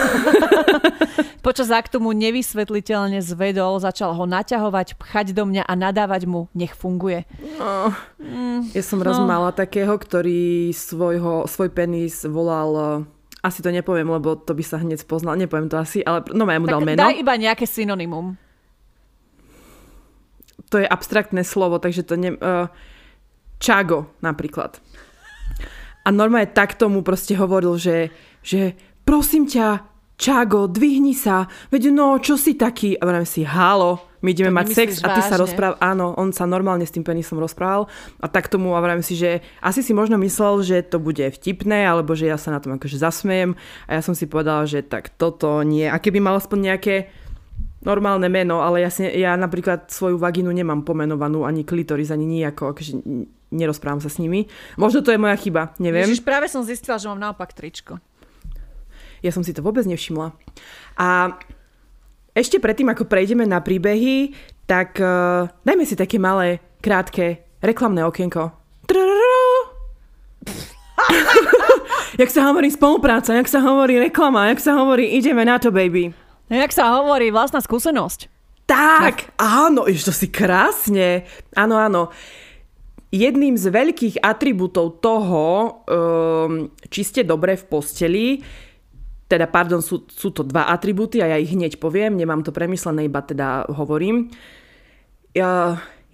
[1.47, 6.75] Počas aktu mu nevysvetliteľne zvedol, začal ho naťahovať, pchať do mňa a nadávať mu, nech
[6.75, 7.23] funguje.
[7.59, 9.31] No, mm, ja som raz no.
[9.31, 14.83] mala takého, ktorý svojho, svoj penis volal eh, asi to nepoviem, lebo to by sa
[14.83, 15.39] hneď spoznal.
[15.39, 16.99] Nepoviem to asi, ale no ja mu tak dal meno.
[16.99, 18.35] daj iba nejaké synonymum.
[20.75, 22.35] To je abstraktné slovo, takže to ne...
[22.35, 22.67] Uh,
[23.63, 24.83] čago napríklad.
[26.07, 28.15] A normálne tak tomu proste hovoril, že,
[28.47, 32.97] že prosím ťa, Čago, dvihni sa, veď no, čo si taký?
[32.97, 35.29] A vrajím si, halo, my ideme to mať sex a ty vážne?
[35.29, 35.73] sa rozpráv.
[35.77, 37.85] Áno, on sa normálne s tým penisom rozprával
[38.25, 41.85] a tak tomu a vrajím si, že asi si možno myslel, že to bude vtipné,
[41.85, 45.13] alebo že ja sa na tom akože zasmejem a ja som si povedala, že tak
[45.21, 45.85] toto nie.
[45.85, 47.13] A keby mal aspoň nejaké
[47.85, 52.73] normálne meno, ale ja, si, ja napríklad svoju vagínu nemám pomenovanú, ani klitoris, ani nijako,
[52.73, 52.93] akože
[53.51, 54.51] nerozprávam sa s nimi.
[54.75, 56.07] Možno to je moja chyba, neviem.
[56.07, 57.99] Ježiš, práve som zistila, že mám naopak tričko.
[59.25, 60.35] Ja som si to vôbec nevšimla.
[60.99, 61.39] A
[62.37, 64.37] ešte predtým, ako prejdeme na príbehy,
[64.69, 68.53] tak uh, dajme si také malé, krátke, reklamné okienko.
[72.21, 76.13] jak sa hovorí spolupráca, jak sa hovorí reklama, jak sa hovorí ideme na to, baby.
[76.53, 78.29] Jak sa hovorí vlastná skúsenosť.
[78.67, 81.23] Tak, áno, ešte to si krásne.
[81.55, 82.11] Áno, áno.
[83.15, 85.45] Jedným z veľkých atribútov toho,
[85.87, 88.27] um, či ste dobre v posteli,
[89.27, 93.11] teda pardon, sú, sú to dva atribúty a ja ich hneď poviem, nemám to premyslené,
[93.11, 94.31] iba teda hovorím.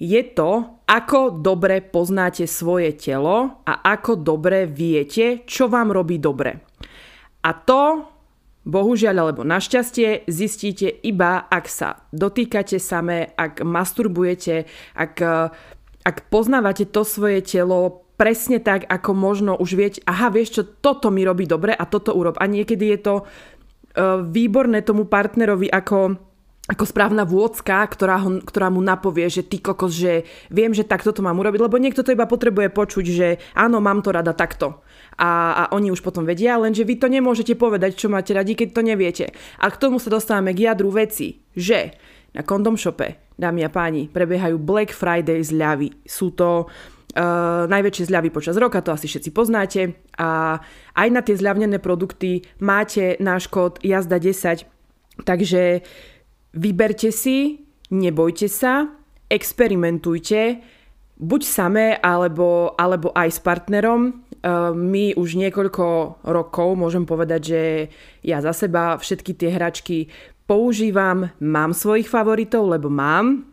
[0.02, 6.64] Je to, ako dobre poznáte svoje telo a ako dobre viete, čo vám robí dobre.
[7.44, 8.08] A to,
[8.64, 15.14] bohužiaľ alebo našťastie, zistíte iba, ak sa dotýkate samé, ak masturbujete, ak,
[16.02, 21.10] ak poznávate to svoje telo presne tak, ako možno už vieť, aha, vieš čo, toto
[21.10, 22.38] mi robí dobre a toto urob.
[22.38, 26.30] A niekedy je to uh, výborné tomu partnerovi ako
[26.62, 31.10] ako správna vôcka, ktorá, ho, ktorá mu napovie, že ty kokos, že viem, že takto
[31.10, 34.78] to mám urobiť, lebo niekto to iba potrebuje počuť, že áno, mám to rada takto.
[35.18, 38.78] A, a oni už potom vedia, lenže vy to nemôžete povedať, čo máte radi, keď
[38.78, 39.26] to neviete.
[39.58, 41.98] A k tomu sa dostávame k jadru veci, že
[42.30, 45.90] na kondom shope, dámy a páni, prebiehajú Black Friday zľavy.
[46.06, 46.70] Sú to
[47.12, 50.00] Uh, najväčšie zľavy počas roka, to asi všetci poznáte.
[50.16, 50.56] A
[50.96, 54.64] aj na tie zľavnené produkty máte náš kód jazda 10.
[55.20, 55.84] Takže
[56.56, 58.88] vyberte si, nebojte sa,
[59.28, 60.64] experimentujte,
[61.20, 64.24] buď samé, alebo, alebo aj s partnerom.
[64.40, 67.62] Uh, my už niekoľko rokov môžem povedať, že
[68.24, 70.08] ja za seba všetky tie hračky
[70.52, 73.48] používam, mám svojich favoritov, lebo mám,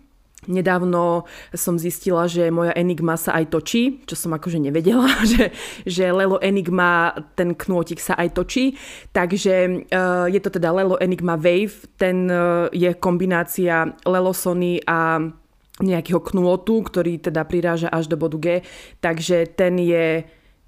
[0.48, 5.52] Nedávno som zistila, že moja Enigma sa aj točí, čo som akože nevedela, že,
[5.84, 8.80] že Lelo Enigma, ten knôtik sa aj točí.
[9.12, 15.20] Takže uh, je to teda Lelo Enigma Wave, ten uh, je kombinácia Lelo Sony a
[15.84, 18.48] nejakého knôtu, ktorý teda priráža až do bodu G.
[19.04, 20.24] Takže ten je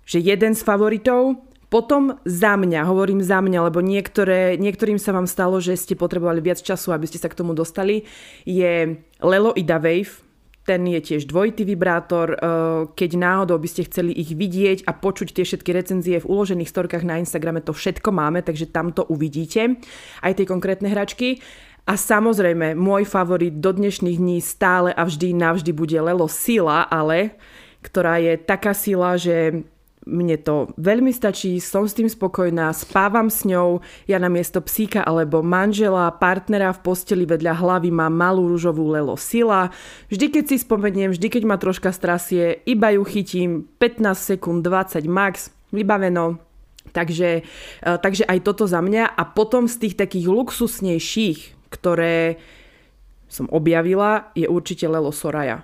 [0.06, 1.39] že jeden z favoritov,
[1.72, 6.44] potom za mňa, hovorím za mňa, lebo niektoré, niektorým sa vám stalo, že ste potrebovali
[6.44, 8.04] viac času, aby ste sa k tomu dostali,
[8.44, 10.12] je Lelo Ida Wave,
[10.62, 12.38] ten je tiež dvojitý vibrátor.
[12.38, 12.40] Eh,
[12.94, 17.02] keď náhodou by ste chceli ich vidieť a počuť tie všetky recenzie v uložených storkách
[17.02, 19.82] na Instagrame, to všetko máme, takže tam to uvidíte.
[20.22, 21.42] Aj tie konkrétne hračky.
[21.90, 27.42] A samozrejme, môj favorit do dnešných dní stále a vždy navždy bude Lelo Sila, ale
[27.82, 29.66] ktorá je taká sila, že
[30.06, 35.06] mne to veľmi stačí, som s tým spokojná, spávam s ňou, ja na miesto psíka
[35.06, 39.70] alebo manžela, partnera v posteli vedľa hlavy mám malú rúžovú lelo sila.
[40.10, 45.06] Vždy keď si spomeniem, vždy keď ma troška strasie, iba ju chytím 15 sekúnd, 20
[45.06, 46.42] max, vybaveno.
[46.92, 52.42] Takže, e, takže aj toto za mňa a potom z tých takých luxusnejších, ktoré
[53.30, 55.64] som objavila, je určite Lelo Soraya.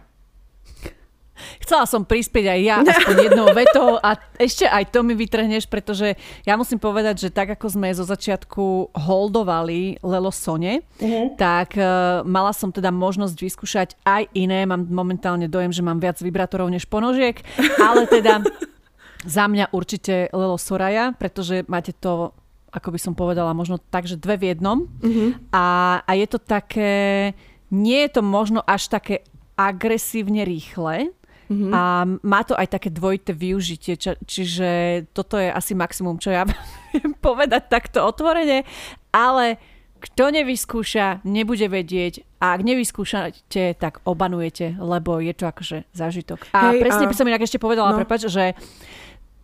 [1.64, 6.18] Chcela som prispieť aj ja aspoň jednou vetou a ešte aj to mi vytrhneš, pretože
[6.44, 11.34] ja musím povedať, že tak ako sme zo začiatku holdovali Lelo Sone, uh-huh.
[11.40, 14.66] tak uh, mala som teda možnosť vyskúšať aj iné.
[14.66, 17.40] Mám momentálne dojem, že mám viac vibrátorov než ponožiek,
[17.82, 18.42] ale teda
[19.38, 22.34] za mňa určite Lelo Soraya, pretože máte to
[22.68, 24.86] ako by som povedala, možno tak, že dve v jednom.
[24.86, 25.34] Uh-huh.
[25.50, 27.34] A, a je to také,
[27.74, 29.26] nie je to možno až také
[29.58, 31.10] agresívne rýchle,
[31.48, 31.72] Mm-hmm.
[31.72, 31.82] A
[32.28, 34.70] má to aj také dvojité využitie, či, čiže
[35.16, 36.44] toto je asi maximum, čo ja
[36.92, 38.68] viem povedať takto otvorene,
[39.16, 39.58] ale
[39.98, 46.54] kto nevyskúša, nebude vedieť a ak nevyskúšate, tak obanujete, lebo je to akože zážitok.
[46.54, 47.10] A Hej, presne a...
[47.10, 47.98] by som inak ešte povedala, no.
[47.98, 48.54] prepač, že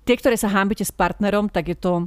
[0.05, 2.05] tie, ktoré sa hámbite s partnerom, tak je to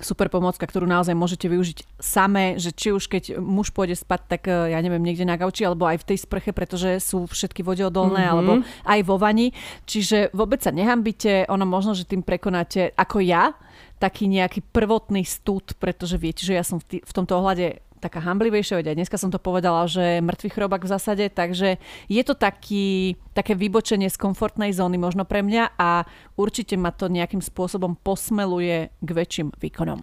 [0.00, 4.42] super pomocka, ktorú naozaj môžete využiť samé, že či už keď muž pôjde spať, tak
[4.46, 8.26] e, ja neviem, niekde na gauči, alebo aj v tej sprche, pretože sú všetky vodeodolné,
[8.26, 8.34] mm-hmm.
[8.34, 9.50] alebo aj vo vani.
[9.88, 13.54] Čiže vôbec sa nehambite, ono možno, že tým prekonáte, ako ja,
[13.98, 18.22] taký nejaký prvotný stud, pretože viete, že ja som v, tý, v tomto ohľade taká
[18.22, 23.18] hamblivejšia, veď dneska som to povedala, že mŕtvy chrobak v zásade, takže je to taký,
[23.34, 26.06] také vybočenie z komfortnej zóny možno pre mňa a
[26.38, 30.00] určite ma to nejakým spôsobom posmeluje k väčším výkonom.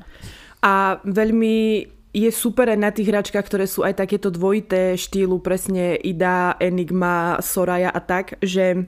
[0.61, 5.99] A veľmi je super aj na tých hračkách, ktoré sú aj takéto dvojité štýlu, presne
[5.99, 8.87] Ida, Enigma, Soraya a tak, že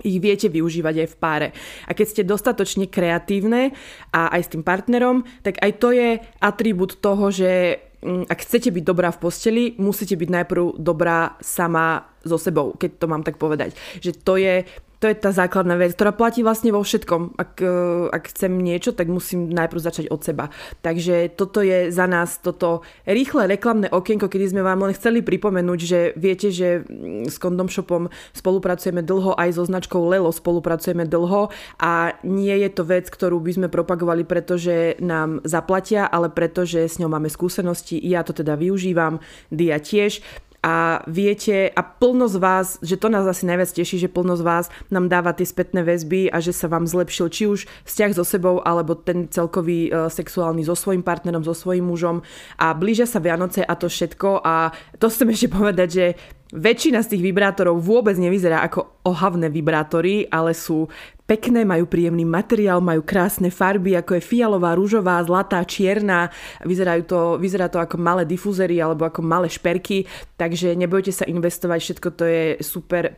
[0.00, 1.48] ich viete využívať aj v páre.
[1.84, 3.74] A keď ste dostatočne kreatívne
[4.14, 6.08] a aj s tým partnerom, tak aj to je
[6.40, 12.34] atribút toho, že ak chcete byť dobrá v posteli, musíte byť najprv dobrá sama so
[12.34, 13.78] sebou, keď to mám tak povedať.
[14.02, 14.54] Že to je
[15.02, 17.34] to je tá základná vec, ktorá platí vlastne vo všetkom.
[17.34, 17.74] Ak, e,
[18.14, 20.54] ak chcem niečo, tak musím najprv začať od seba.
[20.78, 25.80] Takže toto je za nás toto rýchle reklamné okienko, kedy sme vám len chceli pripomenúť,
[25.82, 31.50] že viete, že mm, s Condom Shopom spolupracujeme dlho, aj so značkou Lelo spolupracujeme dlho
[31.82, 37.02] a nie je to vec, ktorú by sme propagovali, pretože nám zaplatia, ale pretože s
[37.02, 37.98] ňou máme skúsenosti.
[37.98, 39.18] Ja to teda využívam,
[39.50, 40.22] Dia tiež
[40.62, 44.46] a viete, a plno z vás, že to nás asi najviac teší, že plno z
[44.46, 48.22] vás nám dáva tie spätné väzby a že sa vám zlepšil či už vzťah so
[48.22, 52.22] sebou, alebo ten celkový uh, sexuálny so svojím partnerom, so svojím mužom.
[52.62, 54.70] A blížia sa Vianoce a to všetko a
[55.02, 56.06] to chcem ešte povedať, že
[56.52, 60.84] Väčšina z tých vibrátorov vôbec nevyzerá ako ohavné vibrátory, ale sú
[61.24, 66.28] pekné, majú príjemný materiál, majú krásne farby, ako je fialová, rúžová, zlatá, čierna.
[66.60, 70.04] Vyzerajú to, vyzerá to ako malé difúzery alebo ako malé šperky,
[70.36, 73.16] takže nebojte sa investovať, všetko to je super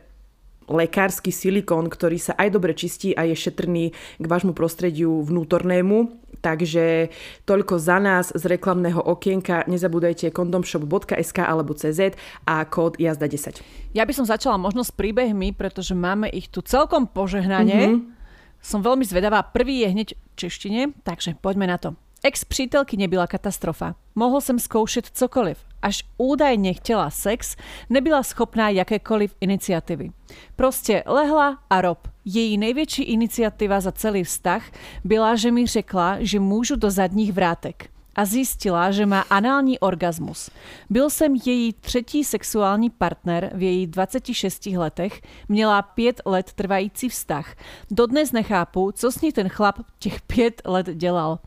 [0.65, 6.24] lekársky silikón, ktorý sa aj dobre čistí a je šetrný k vášmu prostrediu vnútornému.
[6.45, 7.09] Takže
[7.49, 9.65] toľko za nás z reklamného okienka.
[9.65, 12.13] Nezabúdajte kondomshop.sk alebo CZ
[12.45, 13.65] a kód jazda 10.
[13.97, 17.97] Ja by som začala možno s príbehmi, pretože máme ich tu celkom požehnanie.
[17.97, 18.13] Mm-hmm.
[18.61, 19.41] Som veľmi zvedavá.
[19.41, 21.97] Prvý je hneď v češtine, takže poďme na to.
[22.25, 23.95] Ex přítelky nebyla katastrofa.
[24.15, 25.57] Mohl jsem zkoušet cokoliv.
[25.81, 27.55] Až údajně chtěla sex,
[27.89, 30.11] nebyla schopná jakékoliv iniciativy.
[30.55, 32.07] Prostě lehla a rob.
[32.25, 34.71] Její největší iniciativa za celý vztah
[35.03, 40.49] byla, že mi řekla, že můžu do zadních vrátek a zjistila, že má anální orgasmus.
[40.89, 47.55] Byl jsem její třetí sexuální partner v její 26 letech, měla pět let trvající vztah.
[47.91, 51.39] Dodnes nechápu, co s ní ten chlap těch pět let dělal.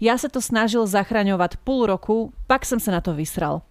[0.00, 3.62] Já se to snažil zachraňovat půl roku, pak jsem se na to vysral.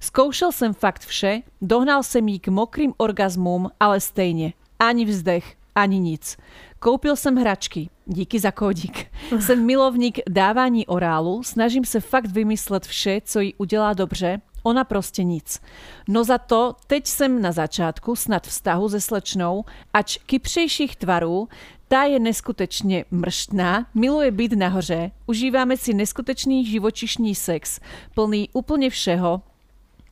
[0.00, 4.52] Zkoušel jsem fakt vše, dohnal jsem jí k mokrým orgazmům, ale stejně.
[4.78, 6.36] Ani vzdech, ani nic.
[6.78, 7.88] Koupil jsem hračky.
[8.06, 9.06] Díky za kódík.
[9.40, 15.24] Jsem milovník dávání orálu, snažím se fakt vymyslet vše, co jí udělá dobře, ona prostě
[15.24, 15.60] nic.
[16.08, 21.48] No za to teď jsem na začátku snad vztahu se slečnou, ač kypřejších tvarů,
[21.88, 27.80] tá je neskutečně mrštná, miluje být nahoře, užíváme si neskutečný živočišný sex,
[28.14, 29.42] plný úplně všeho,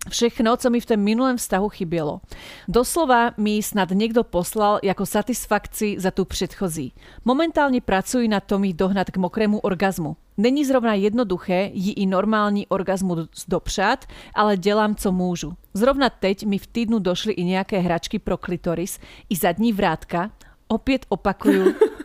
[0.09, 2.21] všechno, co mi v tom minulém vztahu chybělo.
[2.69, 6.93] Doslova mi snad někdo poslal jako satisfakci za tu předchozí.
[7.25, 10.17] Momentálně pracuji na tom jí dohnat k mokrému orgazmu.
[10.37, 13.17] Není zrovna jednoduché jí i normální orgazmu
[13.49, 15.53] dopřát, ale dělám, co můžu.
[15.75, 18.99] Zrovna teď mi v týdnu došly i nějaké hračky pro klitoris,
[19.31, 20.31] i zadní vrátka.
[20.69, 21.75] Opět opakuju,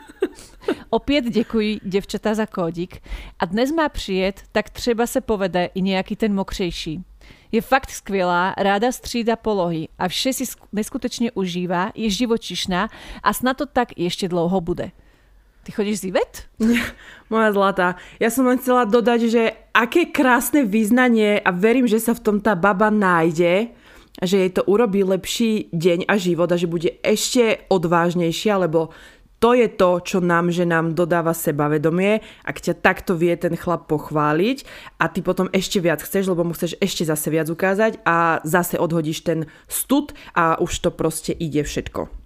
[0.89, 3.01] Opět děkuji děvčata za kódik.
[3.39, 7.03] A dnes má přijet, tak třeba se povede i nějaký ten mokřejší.
[7.51, 12.89] Je fakt skvělá, ráda střída polohy a vše si neskutečně užívá, je živočišná
[13.23, 14.91] a snad to tak ještě dlouho bude.
[15.63, 16.43] Ty chodíš z Ivet?
[17.29, 17.97] Moja zlatá.
[18.21, 22.37] Ja som len chcela dodať, že aké krásne význanie a verím, že sa v tom
[22.37, 23.73] tá baba nájde
[24.23, 28.95] že jej to urobí lepší deň a život a že bude ešte odvážnejšia, lebo
[29.45, 33.85] to je to, čo nám, že nám dodáva sebavedomie, ak ťa takto vie ten chlap
[33.85, 34.65] pochváliť
[34.97, 38.81] a ty potom ešte viac chceš, lebo mu chceš ešte zase viac ukázať a zase
[38.81, 42.24] odhodíš ten stud a už to proste ide všetko.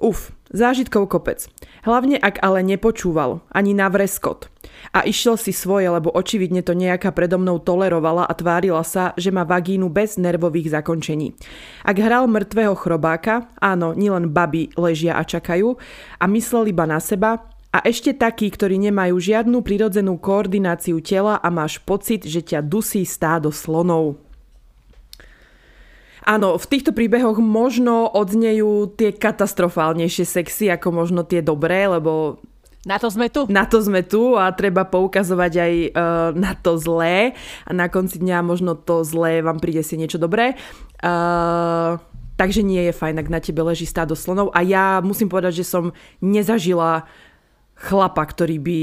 [0.00, 1.44] Uf, zážitkov kopec.
[1.84, 4.48] Hlavne ak ale nepočúval, ani na vreskot.
[4.96, 9.28] A išiel si svoje, lebo očividne to nejaká predo mnou tolerovala a tvárila sa, že
[9.28, 11.36] má vagínu bez nervových zakončení.
[11.84, 15.76] Ak hral mŕtvého chrobáka, áno, nielen baby ležia a čakajú
[16.16, 21.54] a myslel iba na seba, a ešte takí, ktorí nemajú žiadnu prirodzenú koordináciu tela a
[21.54, 24.18] máš pocit, že ťa dusí stádo slonov.
[26.24, 32.40] Áno, v týchto príbehoch možno odznejú tie katastrofálnejšie sexy ako možno tie dobré, lebo
[32.80, 33.44] na to sme tu.
[33.52, 35.92] Na to sme tu a treba poukazovať aj uh,
[36.32, 37.36] na to zlé
[37.68, 40.56] a na konci dňa možno to zlé vám príde si niečo dobré.
[41.04, 42.00] Uh,
[42.40, 45.68] takže nie je fajn, ak na tebe leží stádo slonov a ja musím povedať, že
[45.68, 45.92] som
[46.24, 47.04] nezažila
[47.76, 48.78] chlapa, ktorý by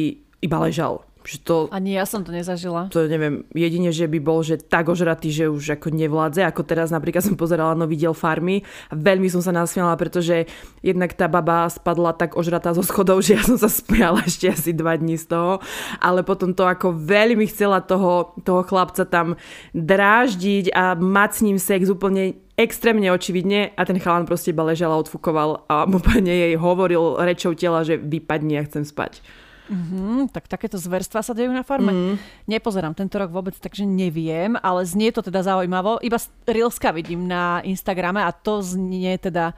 [0.45, 1.06] iba ležal.
[1.27, 2.87] Že to, Ani ja som to nezažila.
[2.95, 6.87] To neviem, jedine, že by bol že tak ožratý, že už ako nevládze, ako teraz
[6.87, 10.47] napríklad som pozerala nový diel Farmy a veľmi som sa nasmiala, pretože
[10.79, 14.71] jednak tá baba spadla tak ožratá zo schodov, že ja som sa smiala ešte asi
[14.71, 15.59] dva dní z toho,
[15.99, 19.35] ale potom to ako veľmi chcela toho, toho chlapca tam
[19.75, 24.95] dráždiť a mať s ním sex úplne extrémne očividne a ten chalan proste iba ležal
[24.95, 29.21] a odfukoval a úplne jej hovoril rečou tela, že vypadni a chcem spať.
[29.67, 31.91] Mm-hmm, tak takéto zverstva sa dejú na farme.
[31.91, 32.15] Mm.
[32.47, 35.99] Nepozerám tento rok vôbec, takže neviem, ale znie to teda zaujímavo.
[35.99, 39.51] Iba Rilska vidím na Instagrame a to znie teda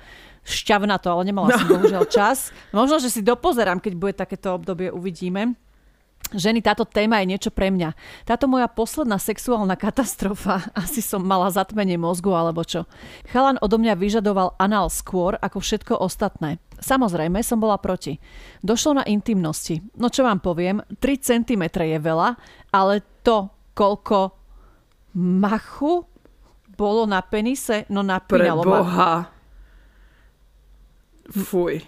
[0.49, 1.77] šťavnato, ale nemala som no.
[1.77, 2.49] bohužiaľ čas.
[2.73, 5.53] Možno, že si dopozerám, keď bude takéto obdobie, uvidíme.
[6.29, 7.97] Ženy, táto téma je niečo pre mňa.
[8.21, 12.85] Táto moja posledná sexuálna katastrofa, asi som mala zatmenie mozgu alebo čo.
[13.33, 16.61] Chalan odo mňa vyžadoval anál skôr ako všetko ostatné.
[16.79, 18.15] Samozrejme som bola proti.
[18.63, 19.79] Došlo na intimnosti.
[19.99, 22.29] No čo vám poviem, 3 cm je veľa,
[22.71, 24.31] ale to, koľko
[25.19, 26.07] machu
[26.79, 29.11] bolo na penise, no napínalo Pre Boha.
[31.29, 31.83] Fuj.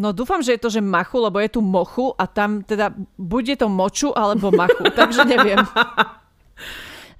[0.00, 3.52] No dúfam, že je to, že machu, lebo je tu mochu a tam teda bude
[3.60, 5.60] to moču alebo machu, takže neviem.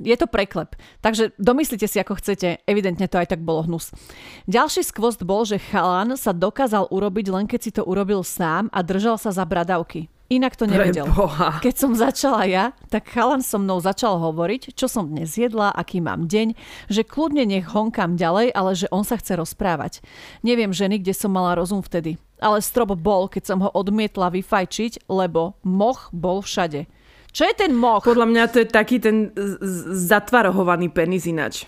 [0.01, 0.81] Je to preklep.
[1.05, 2.65] Takže domyslite si, ako chcete.
[2.65, 3.93] Evidentne to aj tak bolo hnus.
[4.49, 8.81] Ďalší skvost bol, že chalan sa dokázal urobiť len keď si to urobil sám a
[8.81, 10.09] držal sa za bradavky.
[10.31, 11.11] Inak to nevedel.
[11.11, 11.59] Preboha.
[11.59, 15.99] Keď som začala ja, tak chalan so mnou začal hovoriť, čo som dnes jedla, aký
[15.99, 16.55] mám deň,
[16.87, 19.99] že kľudne nech honkám ďalej, ale že on sa chce rozprávať.
[20.47, 22.15] Neviem ženy, kde som mala rozum vtedy.
[22.39, 26.87] Ale strop bol, keď som ho odmietla vyfajčiť, lebo moch bol všade.
[27.31, 28.03] Čo je ten moch?
[28.03, 29.31] Podľa mňa to je taký ten
[30.11, 31.67] zatvarohovaný penis inač.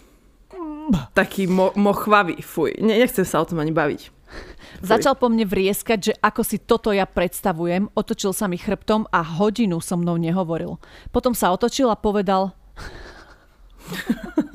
[1.15, 2.75] Taký mo- mochvavý, fuj.
[2.83, 4.11] Ne, nechcem sa o tom ani baviť.
[4.83, 9.23] Začal po mne vrieskať, že ako si toto ja predstavujem, otočil sa mi chrbtom a
[9.23, 10.81] hodinu so mnou nehovoril.
[11.15, 12.51] Potom sa otočil a povedal...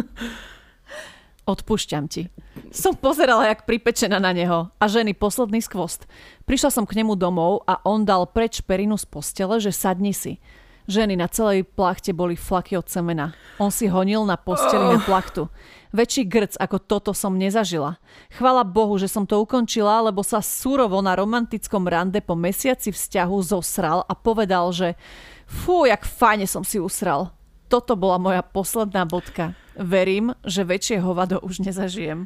[1.48, 2.28] Odpúšťam ti.
[2.76, 6.04] Som pozerala, jak pripečená na neho a ženy posledný skvost.
[6.44, 10.44] Prišla som k nemu domov a on dal preč perinu z postele, že sadni si.
[10.88, 13.36] Ženy na celej plachte boli flaky od semena.
[13.60, 15.52] On si honil na posteli na plachtu.
[15.92, 18.00] Väčší grc ako toto som nezažila.
[18.32, 23.38] Chvala Bohu, že som to ukončila, lebo sa surovo na romantickom rande po mesiaci vzťahu
[23.44, 24.96] zosral a povedal, že
[25.44, 27.36] fú, jak fajne som si usral.
[27.68, 32.26] Toto bola moja posledná bodka verím, že väčšie hovado už nezažijem.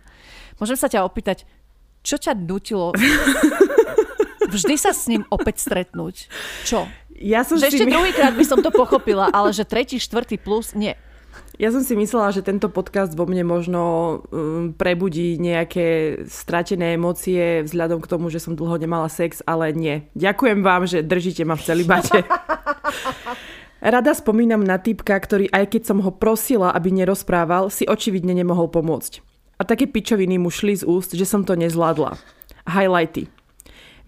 [0.57, 1.43] Môžem sa ťa opýtať,
[2.01, 2.95] čo ťa nutilo
[4.51, 6.28] vždy sa s ním opäť stretnúť?
[6.68, 6.88] Čo?
[7.22, 7.94] Ja som že si ešte my...
[7.94, 10.98] druhýkrát by som to pochopila, ale že tretí, štvrtý plus, nie.
[11.62, 13.82] Ja som si myslela, že tento podcast vo mne možno
[14.34, 20.10] um, prebudí nejaké stratené emócie vzhľadom k tomu, že som dlho nemala sex, ale nie.
[20.18, 22.26] Ďakujem vám, že držíte ma v celibate.
[23.82, 28.70] Rada spomínam na typka, ktorý aj keď som ho prosila, aby nerozprával, si očividne nemohol
[28.70, 29.22] pomôcť.
[29.58, 32.18] A také pičoviny mu šli z úst, že som to nezvládla.
[32.70, 33.30] Highlighty.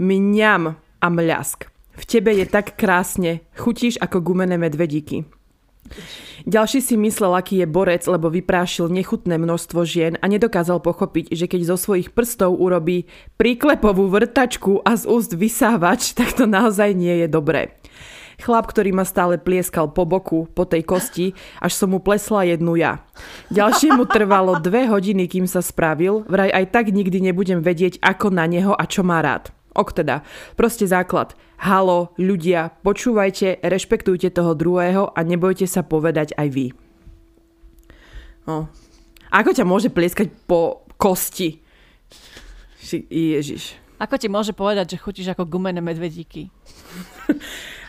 [0.01, 1.72] Mňam a mľask.
[1.93, 5.29] V tebe je tak krásne, chutíš ako gumené medvedíky.
[6.43, 11.45] Ďalší si myslel, aký je borec, lebo vyprášil nechutné množstvo žien a nedokázal pochopiť, že
[11.47, 13.07] keď zo svojich prstov urobí
[13.39, 17.77] príklepovú vrtačku a z úst vysávač, tak to naozaj nie je dobré.
[18.41, 22.75] Chlap, ktorý ma stále plieskal po boku, po tej kosti, až som mu plesla jednu
[22.75, 23.05] ja.
[23.53, 28.33] Ďalšie mu trvalo dve hodiny, kým sa spravil, vraj aj tak nikdy nebudem vedieť, ako
[28.33, 29.53] na neho a čo má rád.
[29.73, 30.21] Ok teda,
[30.53, 31.33] proste základ.
[31.57, 36.67] Halo, ľudia, počúvajte, rešpektujte toho druhého a nebojte sa povedať aj vy.
[38.45, 38.69] No.
[39.33, 41.57] Ako ťa môže plieskať po kosti?
[43.09, 43.79] Ježiš.
[43.97, 46.51] Ako ti môže povedať, že chutíš ako gumené medvedíky?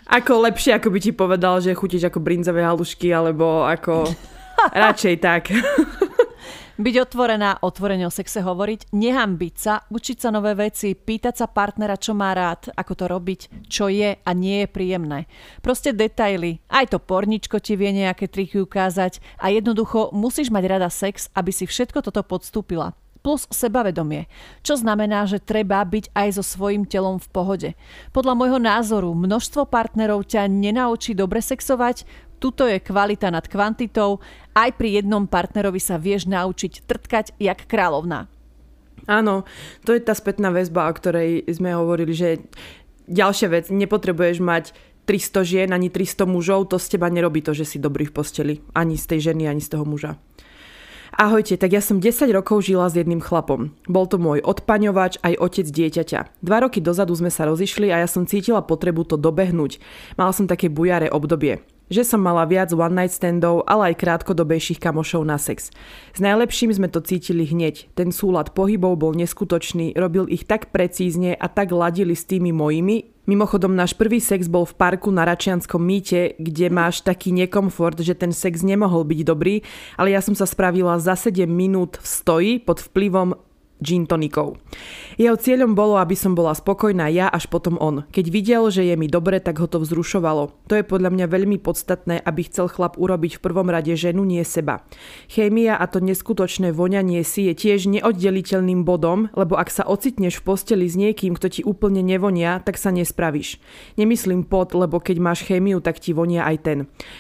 [0.05, 4.05] Ako lepšie, ako by ti povedal, že chutíš ako brinzové halušky, alebo ako...
[4.85, 5.49] Radšej tak.
[6.75, 11.95] Byť otvorená, otvorene o sexe hovoriť, nehambiť sa, učiť sa nové veci, pýtať sa partnera,
[11.95, 15.31] čo má rád, ako to robiť, čo je a nie je príjemné.
[15.63, 16.59] Proste detaily.
[16.67, 21.55] Aj to porničko ti vie nejaké triky ukázať a jednoducho musíš mať rada sex, aby
[21.55, 24.29] si všetko toto podstúpila plus sebavedomie,
[24.61, 27.71] čo znamená, že treba byť aj so svojím telom v pohode.
[28.13, 32.05] Podľa môjho názoru množstvo partnerov ťa nenaučí dobre sexovať,
[32.45, 34.21] tuto je kvalita nad kvantitou,
[34.53, 38.29] aj pri jednom partnerovi sa vieš naučiť trtkať jak kráľovná.
[39.09, 39.49] Áno,
[39.89, 42.45] to je tá spätná väzba, o ktorej sme hovorili, že
[43.09, 44.77] ďalšia vec, nepotrebuješ mať
[45.09, 48.55] 300 žien ani 300 mužov, to z teba nerobí to, že si dobrý v posteli.
[48.77, 50.21] Ani z tej ženy, ani z toho muža.
[51.15, 53.73] Ahojte, tak ja som 10 rokov žila s jedným chlapom.
[53.87, 56.43] Bol to môj odpaňovač aj otec dieťaťa.
[56.43, 59.79] Dva roky dozadu sme sa rozišli a ja som cítila potrebu to dobehnúť.
[60.19, 61.63] Mala som také bujare obdobie
[61.93, 65.69] že som mala viac one night standov, ale aj krátkodobejších kamošov na sex.
[66.17, 67.93] S najlepším sme to cítili hneď.
[67.93, 73.15] Ten súlad pohybov bol neskutočný, robil ich tak precízne a tak ladili s tými mojimi.
[73.25, 78.13] Mimochodom, náš prvý sex bol v parku na Račianskom mýte, kde máš taký nekomfort, že
[78.13, 79.65] ten sex nemohol byť dobrý,
[79.97, 83.33] ale ja som sa spravila za 7 minút v stoji pod vplyvom
[83.85, 84.57] gin tonikov.
[85.21, 88.09] Jeho cieľom bolo, aby som bola spokojná ja až potom on.
[88.09, 90.57] Keď videl, že je mi dobre, tak ho to vzrušovalo.
[90.67, 94.41] To je podľa mňa veľmi podstatné, aby chcel chlap urobiť v prvom rade ženu, nie
[94.43, 94.83] seba.
[95.29, 100.47] Chémia a to neskutočné voňanie si je tiež neoddeliteľným bodom, lebo ak sa ocitneš v
[100.49, 103.61] posteli s niekým, kto ti úplne nevonia, tak sa nespravíš.
[104.01, 106.79] Nemyslím pot, lebo keď máš chémiu, tak ti vonia aj ten.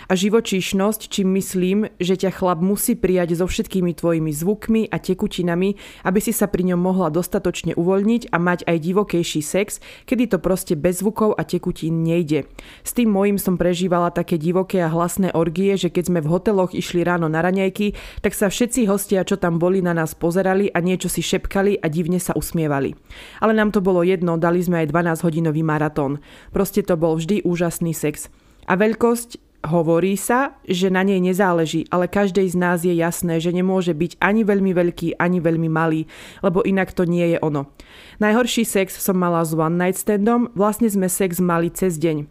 [0.09, 5.77] A živočíšnosť, čím myslím, že ťa chlap musí prijať so všetkými tvojimi zvukmi a tekutinami,
[6.07, 10.39] aby si sa pri ňom mohla dostatočne uvoľniť a mať aj divokejší sex, kedy to
[10.39, 12.47] proste bez zvukov a tekutín nejde.
[12.87, 16.71] S tým mojím som prežívala také divoké a hlasné orgie, že keď sme v hoteloch
[16.71, 20.79] išli ráno na raňajky, tak sa všetci hostia, čo tam boli, na nás pozerali a
[20.79, 22.95] niečo si šepkali a divne sa usmievali.
[23.43, 26.23] Ale nám to bolo jedno, dali sme aj 12-hodinový maratón.
[26.55, 28.31] Proste to bol vždy úžasný sex.
[28.71, 33.49] A veľkosť Hovorí sa, že na nej nezáleží, ale každej z nás je jasné, že
[33.49, 36.05] nemôže byť ani veľmi veľký, ani veľmi malý,
[36.45, 37.73] lebo inak to nie je ono.
[38.21, 42.29] Najhorší sex som mala s one night standom, vlastne sme sex mali cez deň.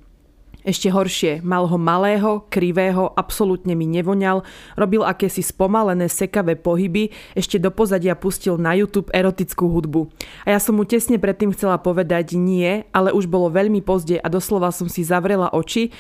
[0.64, 4.48] Ešte horšie, mal ho malého, krivého, absolútne mi nevoňal,
[4.80, 10.08] robil akési spomalené sekavé pohyby, ešte do pozadia pustil na YouTube erotickú hudbu.
[10.48, 14.28] A ja som mu tesne predtým chcela povedať nie, ale už bolo veľmi pozde a
[14.32, 15.92] doslova som si zavrela oči,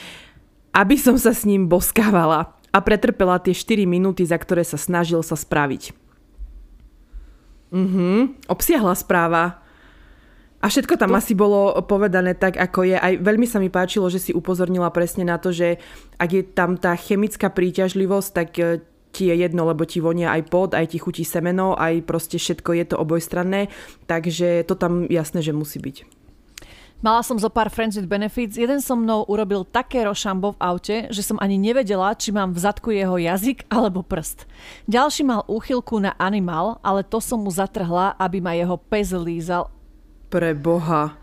[0.74, 5.22] aby som sa s ním boskávala a pretrpela tie 4 minúty, za ktoré sa snažil
[5.22, 5.94] sa spraviť.
[7.74, 9.62] Mhm, obsiahla správa.
[10.64, 11.18] A všetko tam to...
[11.20, 12.96] asi bolo povedané tak, ako je.
[12.98, 15.82] Aj veľmi sa mi páčilo, že si upozornila presne na to, že
[16.18, 18.80] ak je tam tá chemická príťažlivosť, tak e,
[19.12, 22.80] ti je jedno, lebo ti vonia aj pod, aj ti chutí semeno, aj proste všetko
[22.80, 23.70] je to obojstranné,
[24.08, 26.23] takže to tam jasné, že musí byť.
[27.04, 28.56] Mala som zo pár Friends with Benefits.
[28.56, 32.64] Jeden so mnou urobil také rošambo v aute, že som ani nevedela, či mám v
[32.64, 34.48] zadku jeho jazyk alebo prst.
[34.88, 39.68] Ďalší mal úchylku na animál, ale to som mu zatrhla, aby ma jeho pes lízal.
[40.32, 41.20] Pre boha.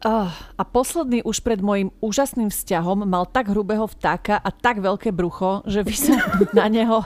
[0.00, 5.12] Uh, a posledný už pred môjim úžasným vzťahom mal tak hrubého vtáka a tak veľké
[5.12, 6.24] brucho, že vysel
[6.56, 7.04] na neho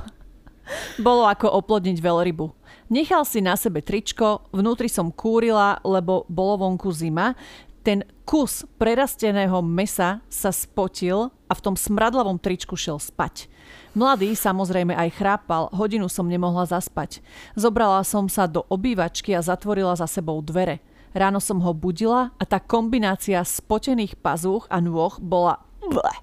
[1.02, 2.46] bolo ako oplodniť veľrybu.
[2.92, 7.34] Nechal si na sebe tričko, vnútri som kúrila, lebo bolo vonku zima,
[7.82, 13.50] ten kus prerasteného mesa sa spotil a v tom smradlavom tričku šiel spať.
[13.92, 17.20] Mladý samozrejme aj chrápal, hodinu som nemohla zaspať.
[17.58, 20.80] Zobrala som sa do obývačky a zatvorila za sebou dvere.
[21.12, 25.60] Ráno som ho budila a tá kombinácia spotených pazúch a nôh bola...
[25.82, 26.18] Bleh.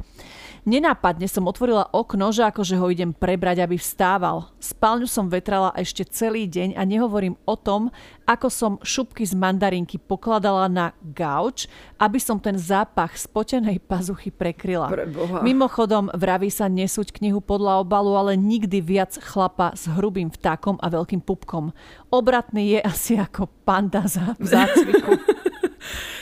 [0.68, 4.51] Nenápadne som otvorila okno, že akože ho idem prebrať, aby vstával.
[4.60, 7.93] Spálňu som vetrala ešte celý deň a nehovorím o tom,
[8.28, 11.66] ako som šupky z mandarinky pokladala na gauč,
[11.97, 14.91] aby som ten zápach spotenej pazuchy prekryla.
[14.91, 15.41] Preboha.
[15.41, 20.88] Mimochodom, vraví sa nesúť knihu podľa obalu, ale nikdy viac chlapa s hrubým vtákom a
[20.91, 21.72] veľkým pupkom.
[22.14, 25.18] Obratný je asi ako panda za zácviku.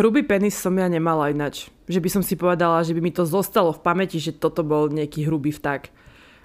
[0.00, 1.72] hrubý penis som ja nemala ináč.
[1.88, 4.92] Že by som si povedala, že by mi to zostalo v pamäti, že toto bol
[4.92, 5.88] nejaký hrubý vták.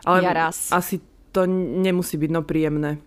[0.08, 0.72] Ale ja raz.
[0.72, 1.02] asi
[1.36, 3.04] to nemusí byť no príjemné.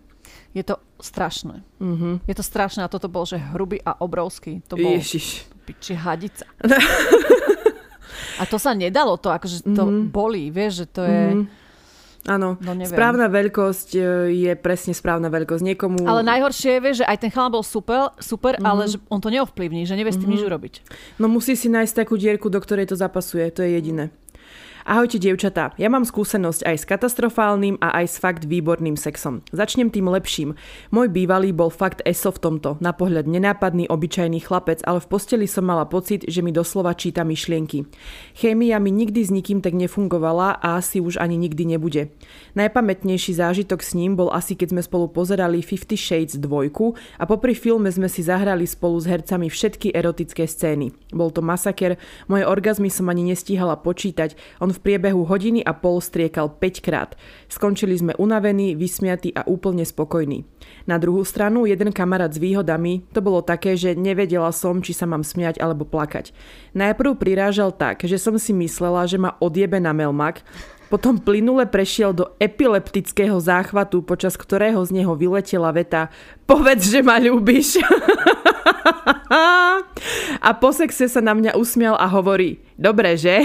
[0.53, 1.65] Je to strašné.
[1.81, 2.21] Uh-huh.
[2.25, 4.61] Je to strašné a toto bol, že hrubý a obrovský.
[4.69, 5.49] To bol Ježiš.
[5.65, 6.45] piči hadica.
[8.41, 10.09] a to sa nedalo, to akože to uh-huh.
[10.09, 11.23] bolí, vieš, že to je...
[11.33, 11.58] Uh-huh
[12.29, 14.01] Áno, no, správna veľkosť e,
[14.37, 15.65] je presne správna veľkosť.
[15.65, 16.05] Niekomu...
[16.05, 18.69] Ale najhoršie je, že aj ten chalán bol super, super mm-hmm.
[18.69, 20.45] ale že on to neovplyvní, že nevie s tým mm-hmm.
[20.45, 20.75] nič urobiť.
[21.17, 24.13] No musí si nájsť takú dierku, do ktorej to zapasuje, to je jediné.
[24.89, 29.45] Ahojte dievčatá, ja mám skúsenosť aj s katastrofálnym a aj s fakt výborným sexom.
[29.53, 30.57] Začnem tým lepším.
[30.89, 35.45] Môj bývalý bol fakt eso v tomto, na pohľad nenápadný obyčajný chlapec, ale v posteli
[35.45, 37.85] som mala pocit, že mi doslova číta myšlienky.
[38.33, 42.09] Chémia mi nikdy s nikým tak nefungovala a asi už ani nikdy nebude.
[42.57, 46.73] Najpamätnejší zážitok s ním bol asi keď sme spolu pozerali Fifty Shades 2
[47.21, 50.97] a popri filme sme si zahrali spolu s hercami všetky erotické scény.
[51.13, 54.33] Bol to masaker, moje orgazmy som ani nestíhala počítať,
[54.65, 57.19] on v priebehu hodiny a pol striekal 5 krát.
[57.51, 60.47] Skončili sme unavení, vysmiatí a úplne spokojní.
[60.87, 65.11] Na druhú stranu, jeden kamarát s výhodami, to bolo také, že nevedela som, či sa
[65.11, 66.31] mám smiať alebo plakať.
[66.79, 70.47] Najprv prirážal tak, že som si myslela, že ma odjebe na melmak,
[70.89, 76.09] potom plynule prešiel do epileptického záchvatu, počas ktorého z neho vyletela veta
[76.49, 77.77] Povedz, že ma ľúbiš.
[80.49, 83.45] a po sexe sa na mňa usmial a hovorí Dobre, že?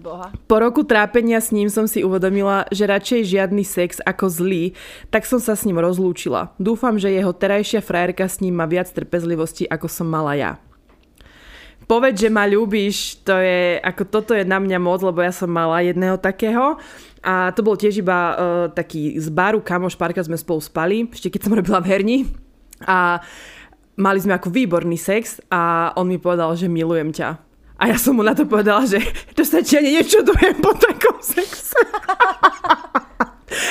[0.00, 0.32] Boha.
[0.48, 4.64] Po roku trápenia s ním som si uvedomila, že radšej žiadny sex ako zlý,
[5.08, 6.52] tak som sa s ním rozlúčila.
[6.58, 10.52] Dúfam, že jeho terajšia frajerka s ním má viac trpezlivosti, ako som mala ja.
[11.84, 15.52] Povedz, že ma ľúbiš, to je, ako toto je na mňa moc, lebo ja som
[15.52, 16.80] mala jedného takého.
[17.20, 18.36] A to bol tiež iba uh,
[18.72, 22.18] taký z baru, kamoš, párkrát sme spolu spali, ešte keď som robila v herni.
[22.84, 23.20] A
[24.00, 27.53] mali sme ako výborný sex a on mi povedal, že milujem ťa.
[27.74, 29.02] A ja som mu na to povedala, že
[29.34, 31.74] to sa ani nečudujem po takom sexe.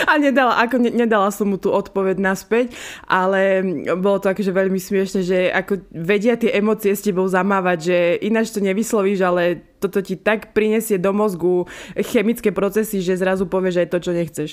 [0.07, 2.75] a nedala, ako ne, nedala som mu tú odpoveď naspäť,
[3.07, 3.63] ale
[3.95, 7.97] bolo to akože veľmi smiešne, že ako vedia tie emócie s tebou zamávať, že
[8.27, 13.83] ináč to nevyslovíš, ale toto ti tak prinesie do mozgu chemické procesy, že zrazu povieš
[13.83, 14.51] aj to, čo nechceš.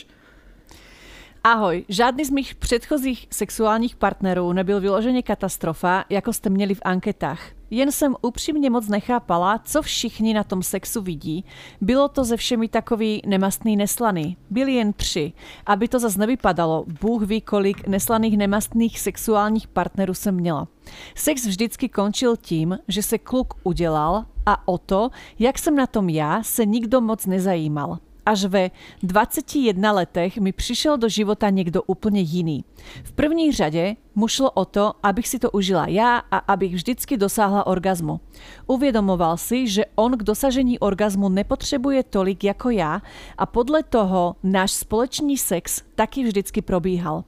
[1.40, 7.59] Ahoj, žádný z mých předchozích sexuálních partnerů nebyl vyloženě katastrofa, jako jste měli v anketách.
[7.70, 11.44] Jen jsem upřímně moc nechápala, co všichni na tom sexu vidí.
[11.80, 14.36] Bylo to ze všemi takový nemastný neslaný.
[14.50, 15.32] Byli jen tři.
[15.66, 20.68] Aby to zase nevypadalo, Bůh ví, kolik neslaných nemastných sexuálních partnerů jsem měla.
[21.14, 26.08] Sex vždycky končil tím, že se kluk udělal a o to, jak jsem na tom
[26.08, 28.70] já, se nikdo moc nezajímal až ve
[29.02, 32.64] 21 letech mi přišel do života někdo úplně jiný.
[33.04, 37.16] V první řadě mu šlo o to, abych si to užila já a abych vždycky
[37.16, 38.20] dosáhla orgazmu.
[38.66, 43.02] Uvědomoval si, že on k dosažení orgazmu nepotřebuje tolik jako já
[43.38, 47.24] a podle toho náš společný sex taky vždycky probíhal.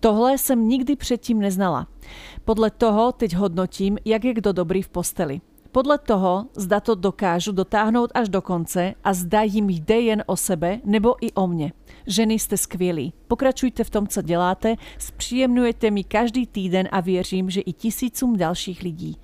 [0.00, 1.86] Tohle jsem nikdy předtím neznala.
[2.44, 5.40] Podle toho teď hodnotím, jak je kdo dobrý v posteli.
[5.72, 10.36] Podľa toho, zda to dokážu dotáhnout až do konce a zda jim jde jen o
[10.36, 11.72] sebe nebo i o mne.
[12.06, 13.12] Ženy ste skvělí.
[13.28, 18.82] Pokračujte v tom, co děláte, zpříjemňujete mi každý týden a věřím, že i tisícům dalších
[18.82, 19.16] lidí.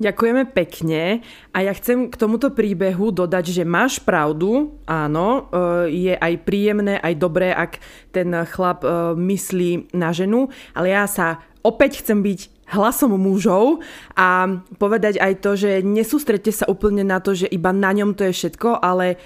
[0.00, 1.20] Ďakujeme pekne
[1.52, 6.96] a ja chcem k tomuto príbehu dodať, že máš pravdu, áno, e, je aj príjemné,
[6.96, 12.59] aj dobré, ak ten chlap e, myslí na ženu, ale ja sa opäť chcem byť
[12.70, 13.82] hlasom mužov
[14.14, 14.46] a
[14.78, 18.32] povedať aj to, že nesústredte sa úplne na to, že iba na ňom to je
[18.32, 19.18] všetko, ale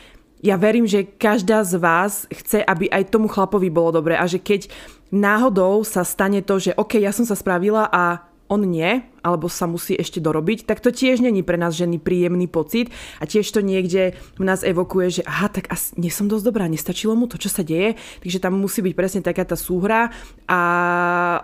[0.44, 4.40] ja verím, že každá z vás chce, aby aj tomu chlapovi bolo dobre a že
[4.40, 4.68] keď
[5.08, 9.66] náhodou sa stane to, že OK, ja som sa spravila a on nie, alebo sa
[9.66, 12.94] musí ešte dorobiť, tak to tiež není pre nás ženy príjemný pocit.
[13.18, 16.70] A tiež to niekde v nás evokuje, že aha, tak asi nie som dosť dobrá,
[16.70, 20.14] nestačilo mu to, čo sa deje, takže tam musí byť presne taká tá súhra
[20.46, 20.60] a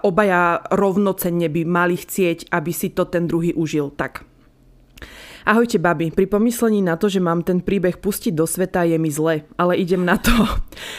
[0.07, 3.91] obaja rovnocenne by mali chcieť, aby si to ten druhý užil.
[3.91, 4.23] Tak,
[5.41, 9.09] Ahojte babi, pri pomyslení na to, že mám ten príbeh pustiť do sveta je mi
[9.09, 10.33] zle, ale idem na to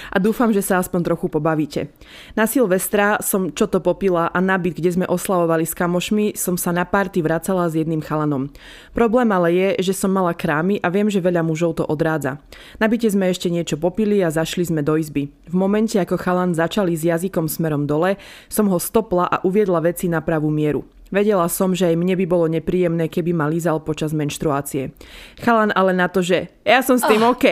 [0.10, 1.94] a dúfam, že sa aspoň trochu pobavíte.
[2.34, 6.58] Na Silvestra som čo to popila a na byt, kde sme oslavovali s kamošmi, som
[6.58, 8.50] sa na párty vracala s jedným chalanom.
[8.98, 12.42] Problém ale je, že som mala krámy a viem, že veľa mužov to odrádza.
[12.82, 15.30] Na byte sme ešte niečo popili a zašli sme do izby.
[15.46, 18.18] V momente, ako chalan začali s jazykom smerom dole,
[18.50, 20.82] som ho stopla a uviedla veci na pravú mieru.
[21.12, 24.95] Vedela som, že aj mne by bolo nepríjemné, keby ma lízal počas menštruácie.
[25.43, 27.36] Chalan ale na to, že ja som s tým oh.
[27.36, 27.45] OK.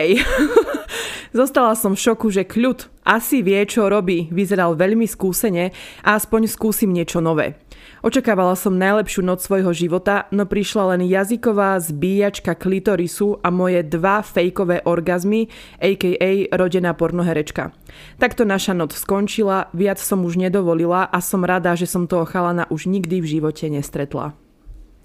[1.30, 4.26] Zostala som v šoku, že kľud asi vie, čo robí.
[4.34, 5.70] Vyzeral veľmi skúsene
[6.02, 7.54] a aspoň skúsim niečo nové.
[8.00, 14.24] Očakávala som najlepšiu noc svojho života, no prišla len jazyková zbíjačka klitorisu a moje dva
[14.24, 16.48] fejkové orgazmy, a.k.a.
[16.56, 17.76] rodená pornoherečka.
[18.16, 22.64] Takto naša noc skončila, viac som už nedovolila a som rada, že som toho chalana
[22.72, 24.32] už nikdy v živote nestretla.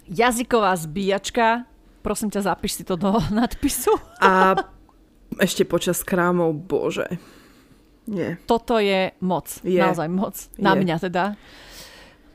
[0.07, 1.65] Jazyková zbíjačka,
[2.05, 3.11] prosím ťa, zapíš si to do
[3.43, 3.91] nadpisu.
[4.23, 4.55] A
[5.41, 7.19] ešte počas krámov, bože.
[8.05, 8.37] Nie.
[8.45, 9.49] Toto je moc.
[9.65, 9.81] Je.
[9.81, 10.35] Naozaj moc.
[10.61, 10.79] Na je.
[10.85, 11.23] mňa teda.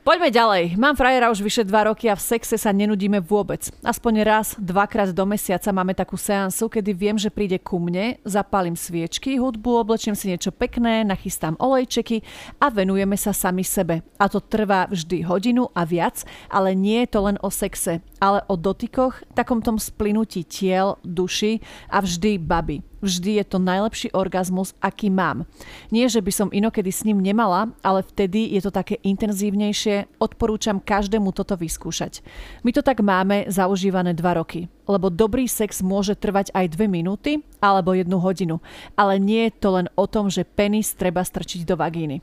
[0.01, 0.81] Poďme ďalej.
[0.81, 3.69] Mám frajera už vyše 2 roky a v sexe sa nenudíme vôbec.
[3.85, 8.73] Aspoň raz, dvakrát do mesiaca máme takú seansu, kedy viem, že príde ku mne, zapálim
[8.73, 12.25] sviečky, hudbu, oblečím si niečo pekné, nachystám olejčeky
[12.57, 14.01] a venujeme sa sami sebe.
[14.17, 18.41] A to trvá vždy hodinu a viac, ale nie je to len o sexe, ale
[18.49, 21.61] o dotykoch, takom tom splynutí tiel, duši
[21.93, 22.90] a vždy baby.
[23.01, 25.49] Vždy je to najlepší orgazmus, aký mám.
[25.89, 30.21] Nie, že by som inokedy s ním nemala, ale vtedy je to také intenzívnejšie.
[30.21, 32.21] Odporúčam každému toto vyskúšať.
[32.61, 34.69] My to tak máme zaužívané 2 roky.
[34.85, 38.61] Lebo dobrý sex môže trvať aj 2 minúty alebo 1 hodinu.
[38.93, 42.21] Ale nie je to len o tom, že penis treba strčiť do vagíny.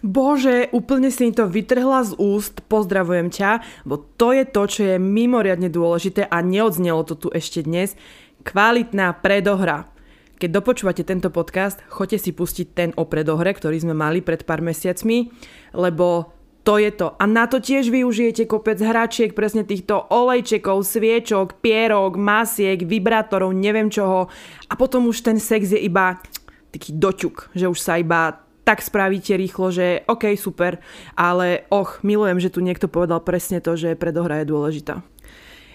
[0.00, 4.96] Bože, úplne si to vytrhla z úst, pozdravujem ťa, bo to je to, čo je
[4.96, 7.92] mimoriadne dôležité a neodznelo to tu ešte dnes.
[8.42, 9.90] Kvalitná predohra.
[10.38, 14.62] Keď dopočúvate tento podcast, choďte si pustiť ten o predohre, ktorý sme mali pred pár
[14.62, 15.34] mesiacmi,
[15.74, 16.30] lebo
[16.62, 17.18] to je to.
[17.18, 23.90] A na to tiež využijete kopec hračiek, presne týchto olejčekov, sviečok, pierok, masiek, vibrátorov, neviem
[23.90, 24.30] čoho.
[24.70, 26.22] A potom už ten sex je iba
[26.70, 30.76] taký doťuk, že už sa iba tak spravíte rýchlo, že OK, super,
[31.16, 35.00] ale och, milujem, že tu niekto povedal presne to, že predohra je dôležitá.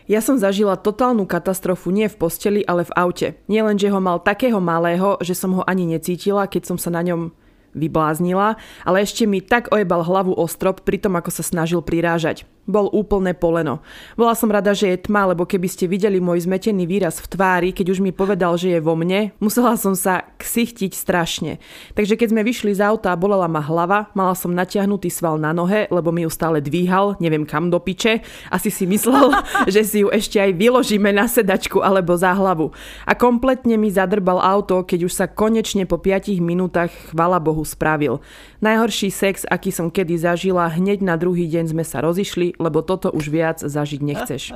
[0.06, 3.28] Ja som zažila totálnu katastrofu nie v posteli, ale v aute.
[3.48, 6.92] Nie len, že ho mal takého malého, že som ho ani necítila, keď som sa
[6.92, 7.32] na ňom
[7.74, 12.46] vybláznila, ale ešte mi tak ojebal hlavu o strop pri tom, ako sa snažil prirážať.
[12.64, 13.84] Bol úplné poleno.
[14.16, 17.70] Bola som rada, že je tma, lebo keby ste videli môj zmetený výraz v tvári,
[17.76, 21.60] keď už mi povedal, že je vo mne, musela som sa ksichtiť strašne.
[21.92, 25.52] Takže keď sme vyšli z auta a bolela ma hlava, mala som natiahnutý sval na
[25.52, 28.24] nohe, lebo mi ju stále dvíhal, neviem kam do piče.
[28.48, 29.36] Asi si myslel,
[29.74, 32.72] že si ju ešte aj vyložíme na sedačku alebo za hlavu.
[33.04, 38.24] A kompletne mi zadrbal auto, keď už sa konečne po 5 minútach, chvala Bohu, spravil.
[38.64, 43.12] Najhorší sex, aký som kedy zažila, hneď na druhý deň sme sa rozišli, lebo toto
[43.12, 44.44] už viac zažiť nechceš.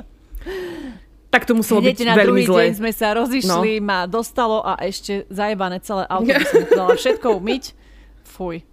[1.28, 2.60] Tak to muselo Hneď byť na veľmi druhý zle.
[2.64, 3.84] deň sme sa rozišli, no.
[3.84, 7.64] ma dostalo a ešte zajebané celé auto by som dala všetko umyť.
[8.24, 8.64] Fuj.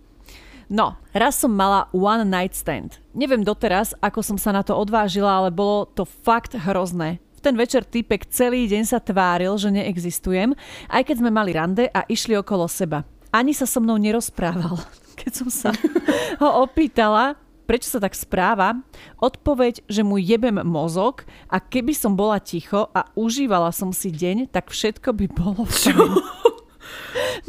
[0.71, 3.03] No, raz som mala one night stand.
[3.11, 7.19] Neviem doteraz, ako som sa na to odvážila, ale bolo to fakt hrozné.
[7.35, 10.55] V ten večer typek celý deň sa tváril, že neexistujem,
[10.87, 13.03] aj keď sme mali rande a išli okolo seba.
[13.35, 14.79] Ani sa so mnou nerozprával
[15.25, 15.69] keď som sa
[16.41, 17.33] ho opýtala,
[17.65, 18.77] prečo sa tak správa,
[19.17, 24.53] odpoveď, že mu jebem mozog a keby som bola ticho a užívala som si deň,
[24.53, 26.21] tak všetko by bolo fajn.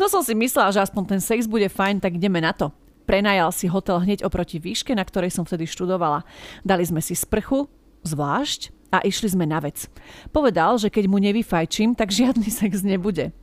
[0.01, 2.73] No som si myslela, že aspoň ten sex bude fajn, tak ideme na to.
[3.05, 6.27] Prenajal si hotel hneď oproti výške, na ktorej som vtedy študovala.
[6.67, 7.71] Dali sme si sprchu,
[8.03, 9.91] zvlášť, a išli sme na vec.
[10.31, 13.35] Povedal, že keď mu nevyfajčím, tak žiadny sex nebude.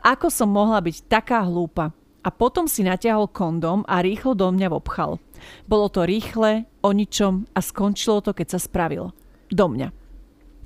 [0.00, 1.92] Ako som mohla byť taká hlúpa?
[2.22, 5.18] A potom si natiahol kondom a rýchlo do mňa vopchal.
[5.66, 9.10] Bolo to rýchle, o ničom a skončilo to, keď sa spravil.
[9.50, 9.90] Do mňa.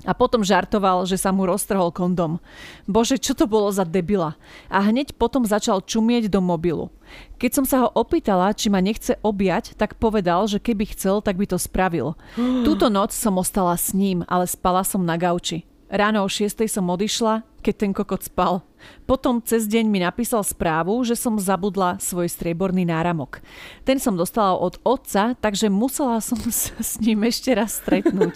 [0.04, 2.38] A potom žartoval, že sa mu roztrhol kondom.
[2.84, 4.36] Bože, čo to bolo za debila?
[4.68, 6.92] A hneď potom začal čumieť do mobilu.
[7.40, 11.40] Keď som sa ho opýtala, či ma nechce objať, tak povedal, že keby chcel, tak
[11.40, 12.14] by to spravil.
[12.66, 15.64] Túto noc som ostala s ním, ale spala som na gauči.
[15.86, 18.66] Ráno o 6 som odišla, keď ten kokot spal.
[19.06, 23.38] Potom cez deň mi napísal správu, že som zabudla svoj strieborný náramok.
[23.86, 28.34] Ten som dostala od otca, takže musela som sa s ním ešte raz stretnúť.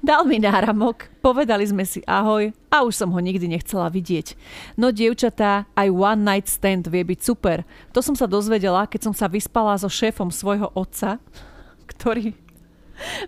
[0.00, 4.32] Dal mi náramok, povedali sme si ahoj a už som ho nikdy nechcela vidieť.
[4.80, 7.64] No dievčatá, aj one night stand vie byť super.
[7.92, 11.20] To som sa dozvedela, keď som sa vyspala so šéfom svojho otca,
[11.92, 12.45] ktorý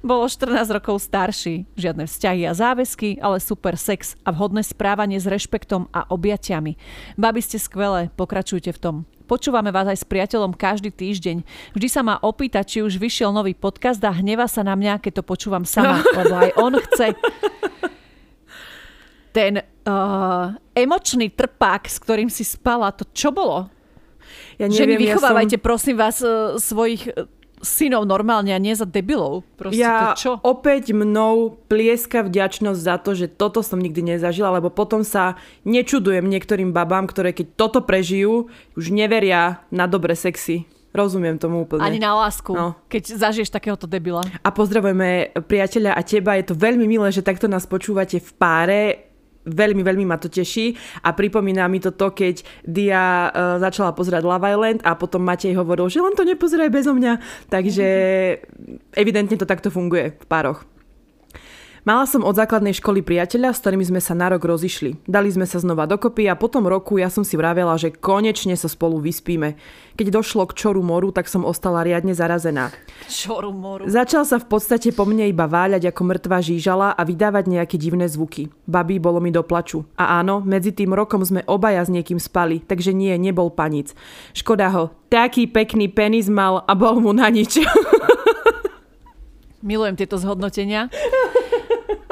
[0.01, 1.69] bolo 14 rokov starší.
[1.77, 6.77] Žiadne vzťahy a záväzky, ale super sex a vhodné správanie s rešpektom a objatiami.
[7.17, 8.97] Babi ste skvelé, pokračujte v tom.
[9.29, 11.45] Počúvame vás aj s priateľom každý týždeň.
[11.77, 15.21] Vždy sa ma opýta, či už vyšiel nový podcast a hneva sa na mňa, keď
[15.21, 17.13] to počúvam sama, lebo aj on chce.
[19.37, 23.69] Ten uh, emočný trpák, s ktorým si spala, to čo bolo?
[24.57, 25.69] Ja neviem, Ženy, vychovávajte ja som...
[25.69, 27.13] prosím vás uh, svojich
[27.63, 29.47] synov normálne a nie za debilov.
[29.59, 30.33] Proste ja to čo?
[30.43, 36.27] opäť mnou plieska vďačnosť za to, že toto som nikdy nezažila, lebo potom sa nečudujem
[36.27, 40.67] niektorým babám, ktoré keď toto prežijú, už neveria na dobre sexy.
[40.89, 41.85] Rozumiem tomu úplne.
[41.85, 42.73] Ani na lásku, no.
[42.89, 44.25] keď zažiješ takéhoto debila.
[44.41, 46.41] A pozdravujeme priateľa a teba.
[46.41, 49.08] Je to veľmi milé, že takto nás počúvate v páre
[49.49, 54.23] veľmi, veľmi ma to teší a pripomína mi to to, keď Dia uh, začala pozerať
[54.23, 57.49] Love Island a potom Matej hovoril, že len to nepozeraj bezo mňa.
[57.51, 57.89] Takže
[59.03, 60.78] evidentne to takto funguje v pároch.
[61.89, 65.09] Mala som od základnej školy priateľa, s ktorými sme sa na rok rozišli.
[65.09, 68.69] Dali sme sa znova dokopy a potom roku ja som si vravela, že konečne sa
[68.69, 69.57] spolu vyspíme.
[69.97, 72.77] Keď došlo k čoru moru, tak som ostala riadne zarazená.
[73.09, 73.89] Čoru moru.
[73.89, 78.05] Začal sa v podstate po mne iba váľať ako mŕtva žížala a vydávať nejaké divné
[78.05, 78.53] zvuky.
[78.69, 79.89] Babí bolo mi do plaču.
[79.97, 83.97] A áno, medzi tým rokom sme obaja s niekým spali, takže nie, nebol panic.
[84.37, 87.65] Škoda ho, taký pekný penis mal a bol mu na nič.
[89.65, 90.93] Milujem tieto zhodnotenia.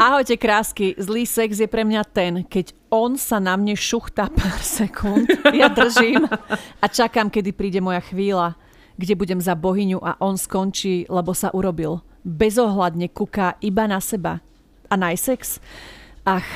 [0.07, 4.62] Ahojte krásky, zlý sex je pre mňa ten, keď on sa na mne šuchtá pár
[4.78, 6.30] sekúnd, ja držím
[6.78, 8.54] a čakám, kedy príde moja chvíľa,
[8.94, 12.07] kde budem za bohyňu a on skončí, lebo sa urobil.
[12.22, 14.38] Bezohľadne kuká iba na seba.
[14.86, 15.59] A najsex?
[16.22, 16.46] Ach,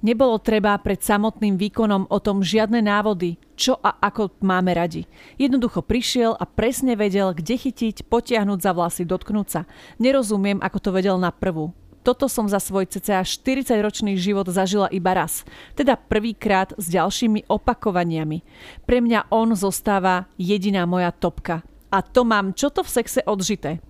[0.00, 5.04] nebolo treba pred samotným výkonom o tom žiadne návody, čo a ako máme radi.
[5.36, 9.60] Jednoducho prišiel a presne vedel, kde chytiť, potiahnuť za vlasy, dotknúť sa.
[10.00, 11.76] Nerozumiem, ako to vedel na prvú
[12.06, 15.42] toto som za svoj cca 40-ročný život zažila iba raz.
[15.74, 18.46] Teda prvýkrát s ďalšími opakovaniami.
[18.86, 21.66] Pre mňa on zostáva jediná moja topka.
[21.90, 23.82] A to mám čo to v sexe odžité.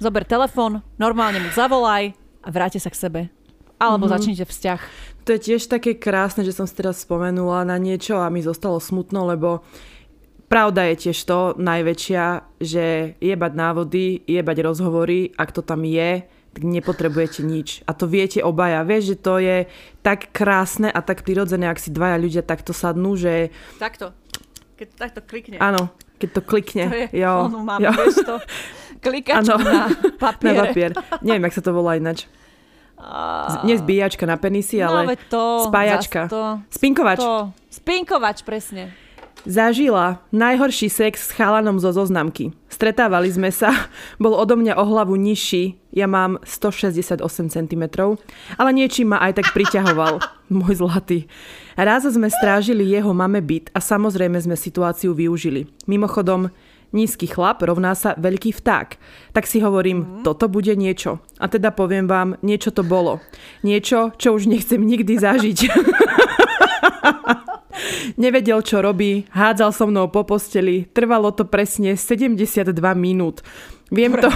[0.00, 3.20] Zober telefon, normálne mu zavolaj a vráte sa k sebe.
[3.76, 4.16] Alebo mm-hmm.
[4.16, 4.80] začnite vzťah.
[5.28, 8.80] To je tiež také krásne, že som si teraz spomenula na niečo a mi zostalo
[8.80, 9.60] smutno, lebo
[10.48, 16.24] Pravda je tiež to najväčšia, že jebať návody, jebať rozhovory, ak to tam je,
[16.54, 17.84] tak nepotrebujete nič.
[17.84, 18.82] A to viete obaja.
[18.82, 19.56] Vieš, že to je
[20.02, 23.52] tak krásne a tak prirodzené, ak si dvaja ľudia takto sadnú, že...
[23.78, 24.16] Takto.
[24.78, 25.56] Keď to takto klikne.
[25.58, 26.84] Áno, keď to klikne.
[26.90, 27.34] To je, jo.
[27.50, 27.90] Onu mám, jo.
[27.94, 28.36] vieš to.
[28.98, 29.54] Klikač ano.
[29.62, 29.90] na
[30.22, 30.46] papier.
[30.50, 30.90] na papier.
[31.22, 32.26] Neviem, jak sa to volá ináč.
[32.98, 33.62] A...
[33.62, 36.26] Nie zbíjačka na penisy, no, ale to, spájačka.
[36.26, 37.22] To, Spinkovač.
[37.22, 37.54] To.
[37.70, 38.90] Spinkovač, presne.
[39.48, 42.52] Zažila najhorší sex s chalanom zo zoznamky.
[42.68, 43.72] Stretávali sme sa,
[44.22, 47.84] bol odo mňa o hlavu nižší, ja mám 168 cm,
[48.60, 50.20] ale niečím ma aj tak priťahoval,
[50.52, 51.32] môj zlatý.
[51.80, 55.64] Raz sme strážili jeho mame byt a samozrejme sme situáciu využili.
[55.88, 56.52] Mimochodom,
[56.92, 59.00] nízky chlap rovná sa veľký vták.
[59.32, 60.28] Tak si hovorím, mm.
[60.28, 61.24] toto bude niečo.
[61.40, 63.24] A teda poviem vám, niečo to bolo.
[63.64, 65.58] Niečo, čo už nechcem nikdy zažiť.
[68.16, 73.42] Nevedel, čo robí, hádzal so mnou po posteli, trvalo to presne 72 minút.
[73.88, 74.28] Viem to,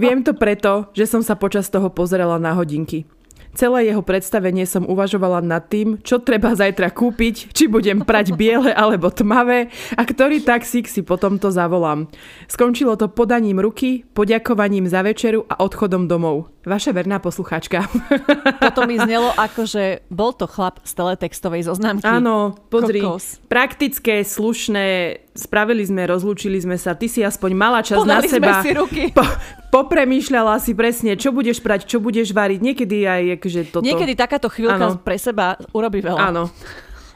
[0.00, 3.04] viem to preto, že som sa počas toho pozerala na hodinky.
[3.52, 8.72] Celé jeho predstavenie som uvažovala nad tým, čo treba zajtra kúpiť, či budem prať biele
[8.72, 12.08] alebo tmavé a ktorý taxík si potom to zavolám.
[12.48, 16.48] Skončilo to podaním ruky, poďakovaním za večeru a odchodom domov.
[16.64, 17.84] Vaša verná poslucháčka.
[18.64, 22.08] Toto mi znelo ako, že bol to chlap z teletextovej zoznámky.
[22.08, 23.02] Áno, pozri.
[23.02, 23.42] Kokos.
[23.50, 28.52] Praktické, slušné, spravili sme, rozlúčili sme sa, ty si aspoň mala čas Podali na seba.
[28.62, 29.02] Sme si ruky.
[29.10, 29.26] Po,
[29.72, 32.60] popremýšľala si presne, čo budeš prať, čo budeš variť.
[32.60, 33.82] Niekedy aj akože toto...
[33.82, 35.00] Niekedy takáto chvíľka Áno.
[35.00, 36.28] pre seba urobí veľa.
[36.28, 36.52] Áno.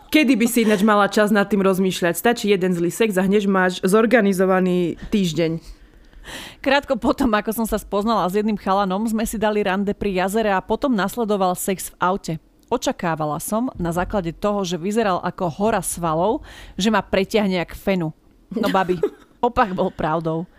[0.09, 2.17] Kedy by si ináč mala čas nad tým rozmýšľať?
[2.17, 5.61] Stačí jeden zlý sex a hneď máš zorganizovaný týždeň.
[6.65, 10.51] Krátko potom, ako som sa spoznala s jedným chalanom, sme si dali rande pri jazere
[10.51, 12.35] a potom nasledoval sex v aute.
[12.67, 16.43] Očakávala som, na základe toho, že vyzeral ako hora svalov,
[16.75, 18.11] že ma preťahne jak fenu.
[18.51, 18.99] No babi,
[19.47, 20.51] opak bol pravdou.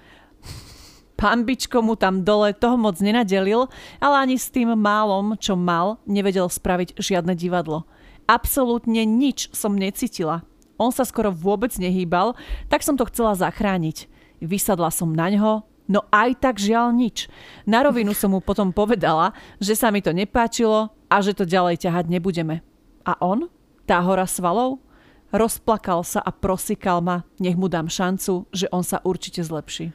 [1.17, 3.65] Pán Bičko mu tam dole toho moc nenadelil,
[3.97, 7.89] ale ani s tým málom, čo mal, nevedel spraviť žiadne divadlo.
[8.29, 10.45] Absolútne nič som necítila.
[10.77, 12.37] On sa skoro vôbec nehýbal,
[12.69, 14.05] tak som to chcela zachrániť.
[14.45, 17.25] Vysadla som na ňo, no aj tak žiaľ nič.
[17.65, 21.81] Na rovinu som mu potom povedala, že sa mi to nepáčilo a že to ďalej
[21.81, 22.61] ťahať nebudeme.
[23.09, 23.49] A on?
[23.89, 24.85] Tá hora svalov?
[25.33, 29.91] Rozplakal sa a prosíkal ma, nech mu dám šancu, že on sa určite zlepší.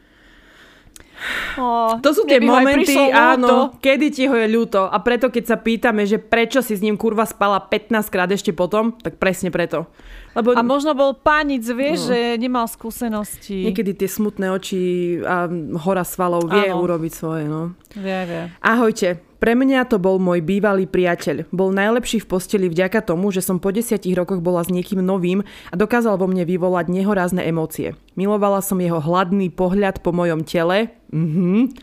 [1.55, 3.23] Ó, To sú tie momenty, prišlo ľúto.
[3.39, 4.83] áno, kedy ti ho je ľúto.
[4.83, 8.51] A preto, keď sa pýtame, že prečo si s ním kurva spala 15 krát ešte
[8.51, 9.87] potom, tak presne preto.
[10.33, 13.63] Lebo A možno bol pánic, vieš, že nemal skúsenosti.
[13.63, 14.81] niekedy tie smutné oči
[15.21, 15.47] a
[15.79, 16.83] hora svalov vie Áno.
[16.83, 17.77] urobiť svoje, no.
[17.95, 18.43] Vie, vie.
[18.59, 19.23] Ahojte.
[19.43, 21.51] Pre mňa to bol môj bývalý priateľ.
[21.51, 25.43] Bol najlepší v posteli vďaka tomu, že som po desiatich rokoch bola s niekým novým
[25.43, 27.99] a dokázal vo mne vyvolať nehorázne emócie.
[28.15, 30.95] Milovala som jeho hladný pohľad po mojom tele.
[31.11, 31.75] Mhm.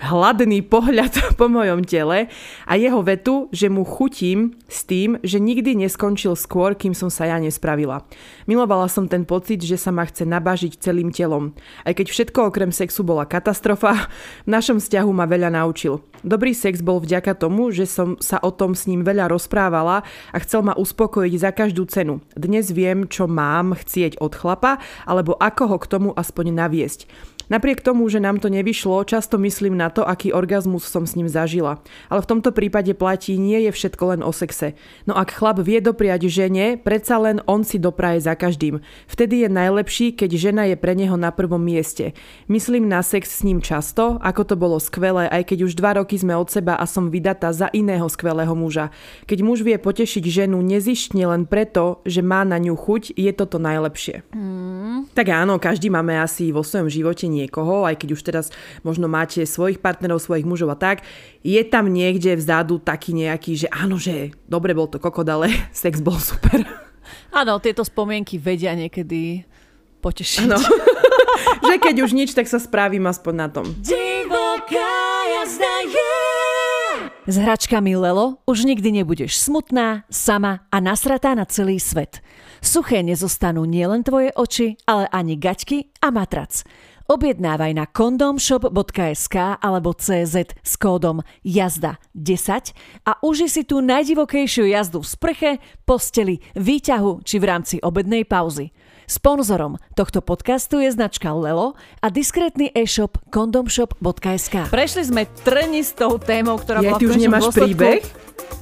[0.00, 2.32] Hladný pohľad po mojom tele
[2.64, 7.28] a jeho vetu, že mu chutím s tým, že nikdy neskončil skôr, kým som sa
[7.28, 8.08] ja nespravila.
[8.48, 11.52] Milovala som ten pocit, že sa ma chce nabažiť celým telom.
[11.84, 14.08] Aj keď všetko okrem sexu bola katastrofa,
[14.46, 16.00] v našom vzťahu ma veľa naučil.
[16.24, 20.00] Dobrý sex bol vďaka tomu, že som sa o tom s ním veľa rozprávala
[20.32, 22.24] a chcel ma uspokojiť za každú cenu.
[22.32, 27.04] Dnes viem, čo mám chcieť od chlapa, alebo ako ho k tomu aspoň naviesť.
[27.50, 31.26] Napriek tomu, že nám to nevyšlo, často myslím na to, aký orgazmus som s ním
[31.26, 31.82] zažila.
[32.06, 34.78] Ale v tomto prípade platí, nie je všetko len o sexe.
[35.10, 38.78] No ak chlap vie dopriať žene, predsa len on si dopraje za každým.
[39.10, 42.14] Vtedy je najlepší, keď žena je pre neho na prvom mieste.
[42.46, 46.14] Myslím na sex s ním často, ako to bolo skvelé, aj keď už dva roky
[46.22, 48.94] sme od seba a som vydatá za iného skvelého muža.
[49.26, 53.58] Keď muž vie potešiť ženu nezištne len preto, že má na ňu chuť, je toto
[53.58, 54.22] najlepšie.
[55.18, 58.46] Tak áno, každý máme asi vo svojom živote niekoho, aj keď už teraz
[58.84, 61.02] možno máte svojich partnerov, svojich mužov a tak,
[61.40, 66.04] je tam niekde vzadu taký nejaký, že áno, že dobre bol to kokot, ale sex
[66.04, 66.62] bol super.
[67.32, 69.46] Áno, tieto spomienky vedia niekedy
[70.00, 70.46] potešiť.
[70.46, 70.58] Áno.
[71.68, 73.66] že keď už nič, tak sa spravím aspoň na tom.
[73.80, 74.94] Divoká
[75.40, 76.40] jazda je.
[77.30, 82.18] S hračkami Lelo už nikdy nebudeš smutná, sama a nasratá na celý svet.
[82.58, 86.64] Suché nezostanú nielen tvoje oči, ale ani gaťky a matrac.
[87.10, 92.70] Objednávaj na kondomshop.sk alebo CZ s kódom JAZDA10
[93.02, 95.50] a uži si tú najdivokejšiu jazdu v sprche,
[95.82, 98.70] posteli, výťahu či v rámci obednej pauzy.
[99.10, 104.70] Sponzorom tohto podcastu je značka Lelo a diskrétny e-shop kondomshop.sk.
[104.70, 108.06] Prešli sme trnistou témou, ktorá Ja, bola ty už nemáš dôsledku- príbeh?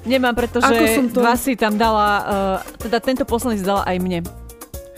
[0.09, 3.85] Nemám, pretože Ako som to- dva si tam dala, uh, teda tento posledný si dala
[3.85, 4.25] aj mne.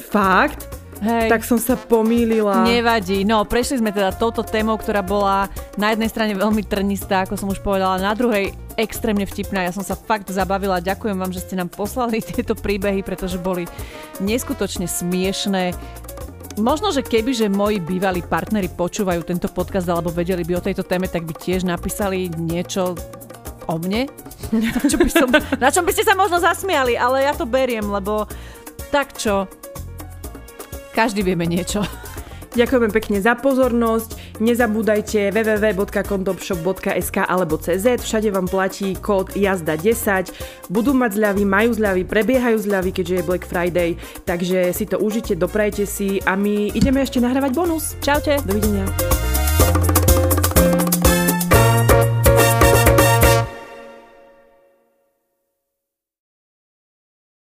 [0.07, 0.80] Fakt?
[1.01, 1.33] Hej.
[1.33, 2.61] Tak som sa pomýlila.
[2.69, 3.25] Nevadí.
[3.25, 5.49] No, prešli sme teda touto témou, ktorá bola
[5.81, 9.65] na jednej strane veľmi trnistá, ako som už povedala, na druhej extrémne vtipná.
[9.65, 10.85] Ja som sa fakt zabavila.
[10.85, 13.65] Ďakujem vám, že ste nám poslali tieto príbehy, pretože boli
[14.21, 15.73] neskutočne smiešné.
[16.61, 20.85] Možno, že keby, že moji bývalí partneri počúvajú tento podcast alebo vedeli by o tejto
[20.85, 22.93] téme, tak by tiež napísali niečo
[23.65, 24.05] o mne.
[24.53, 27.87] Na, čo by som, na čom by ste sa možno zasmiali, ale ja to beriem,
[27.87, 28.27] lebo
[28.91, 29.47] tak čo,
[30.93, 31.83] každý vieme niečo.
[32.51, 34.43] Ďakujeme pekne za pozornosť.
[34.43, 38.03] Nezabúdajte www.kondomshop.sk alebo CZ.
[38.03, 40.35] Všade vám platí kód jazda 10.
[40.67, 43.95] Budú mať zľavy, majú zľavy, prebiehajú zľavy, keďže je Black Friday.
[44.27, 47.95] Takže si to užite, doprajte si a my ideme ešte nahrávať bonus.
[48.03, 48.43] Čaute.
[48.43, 49.30] Dovidenia.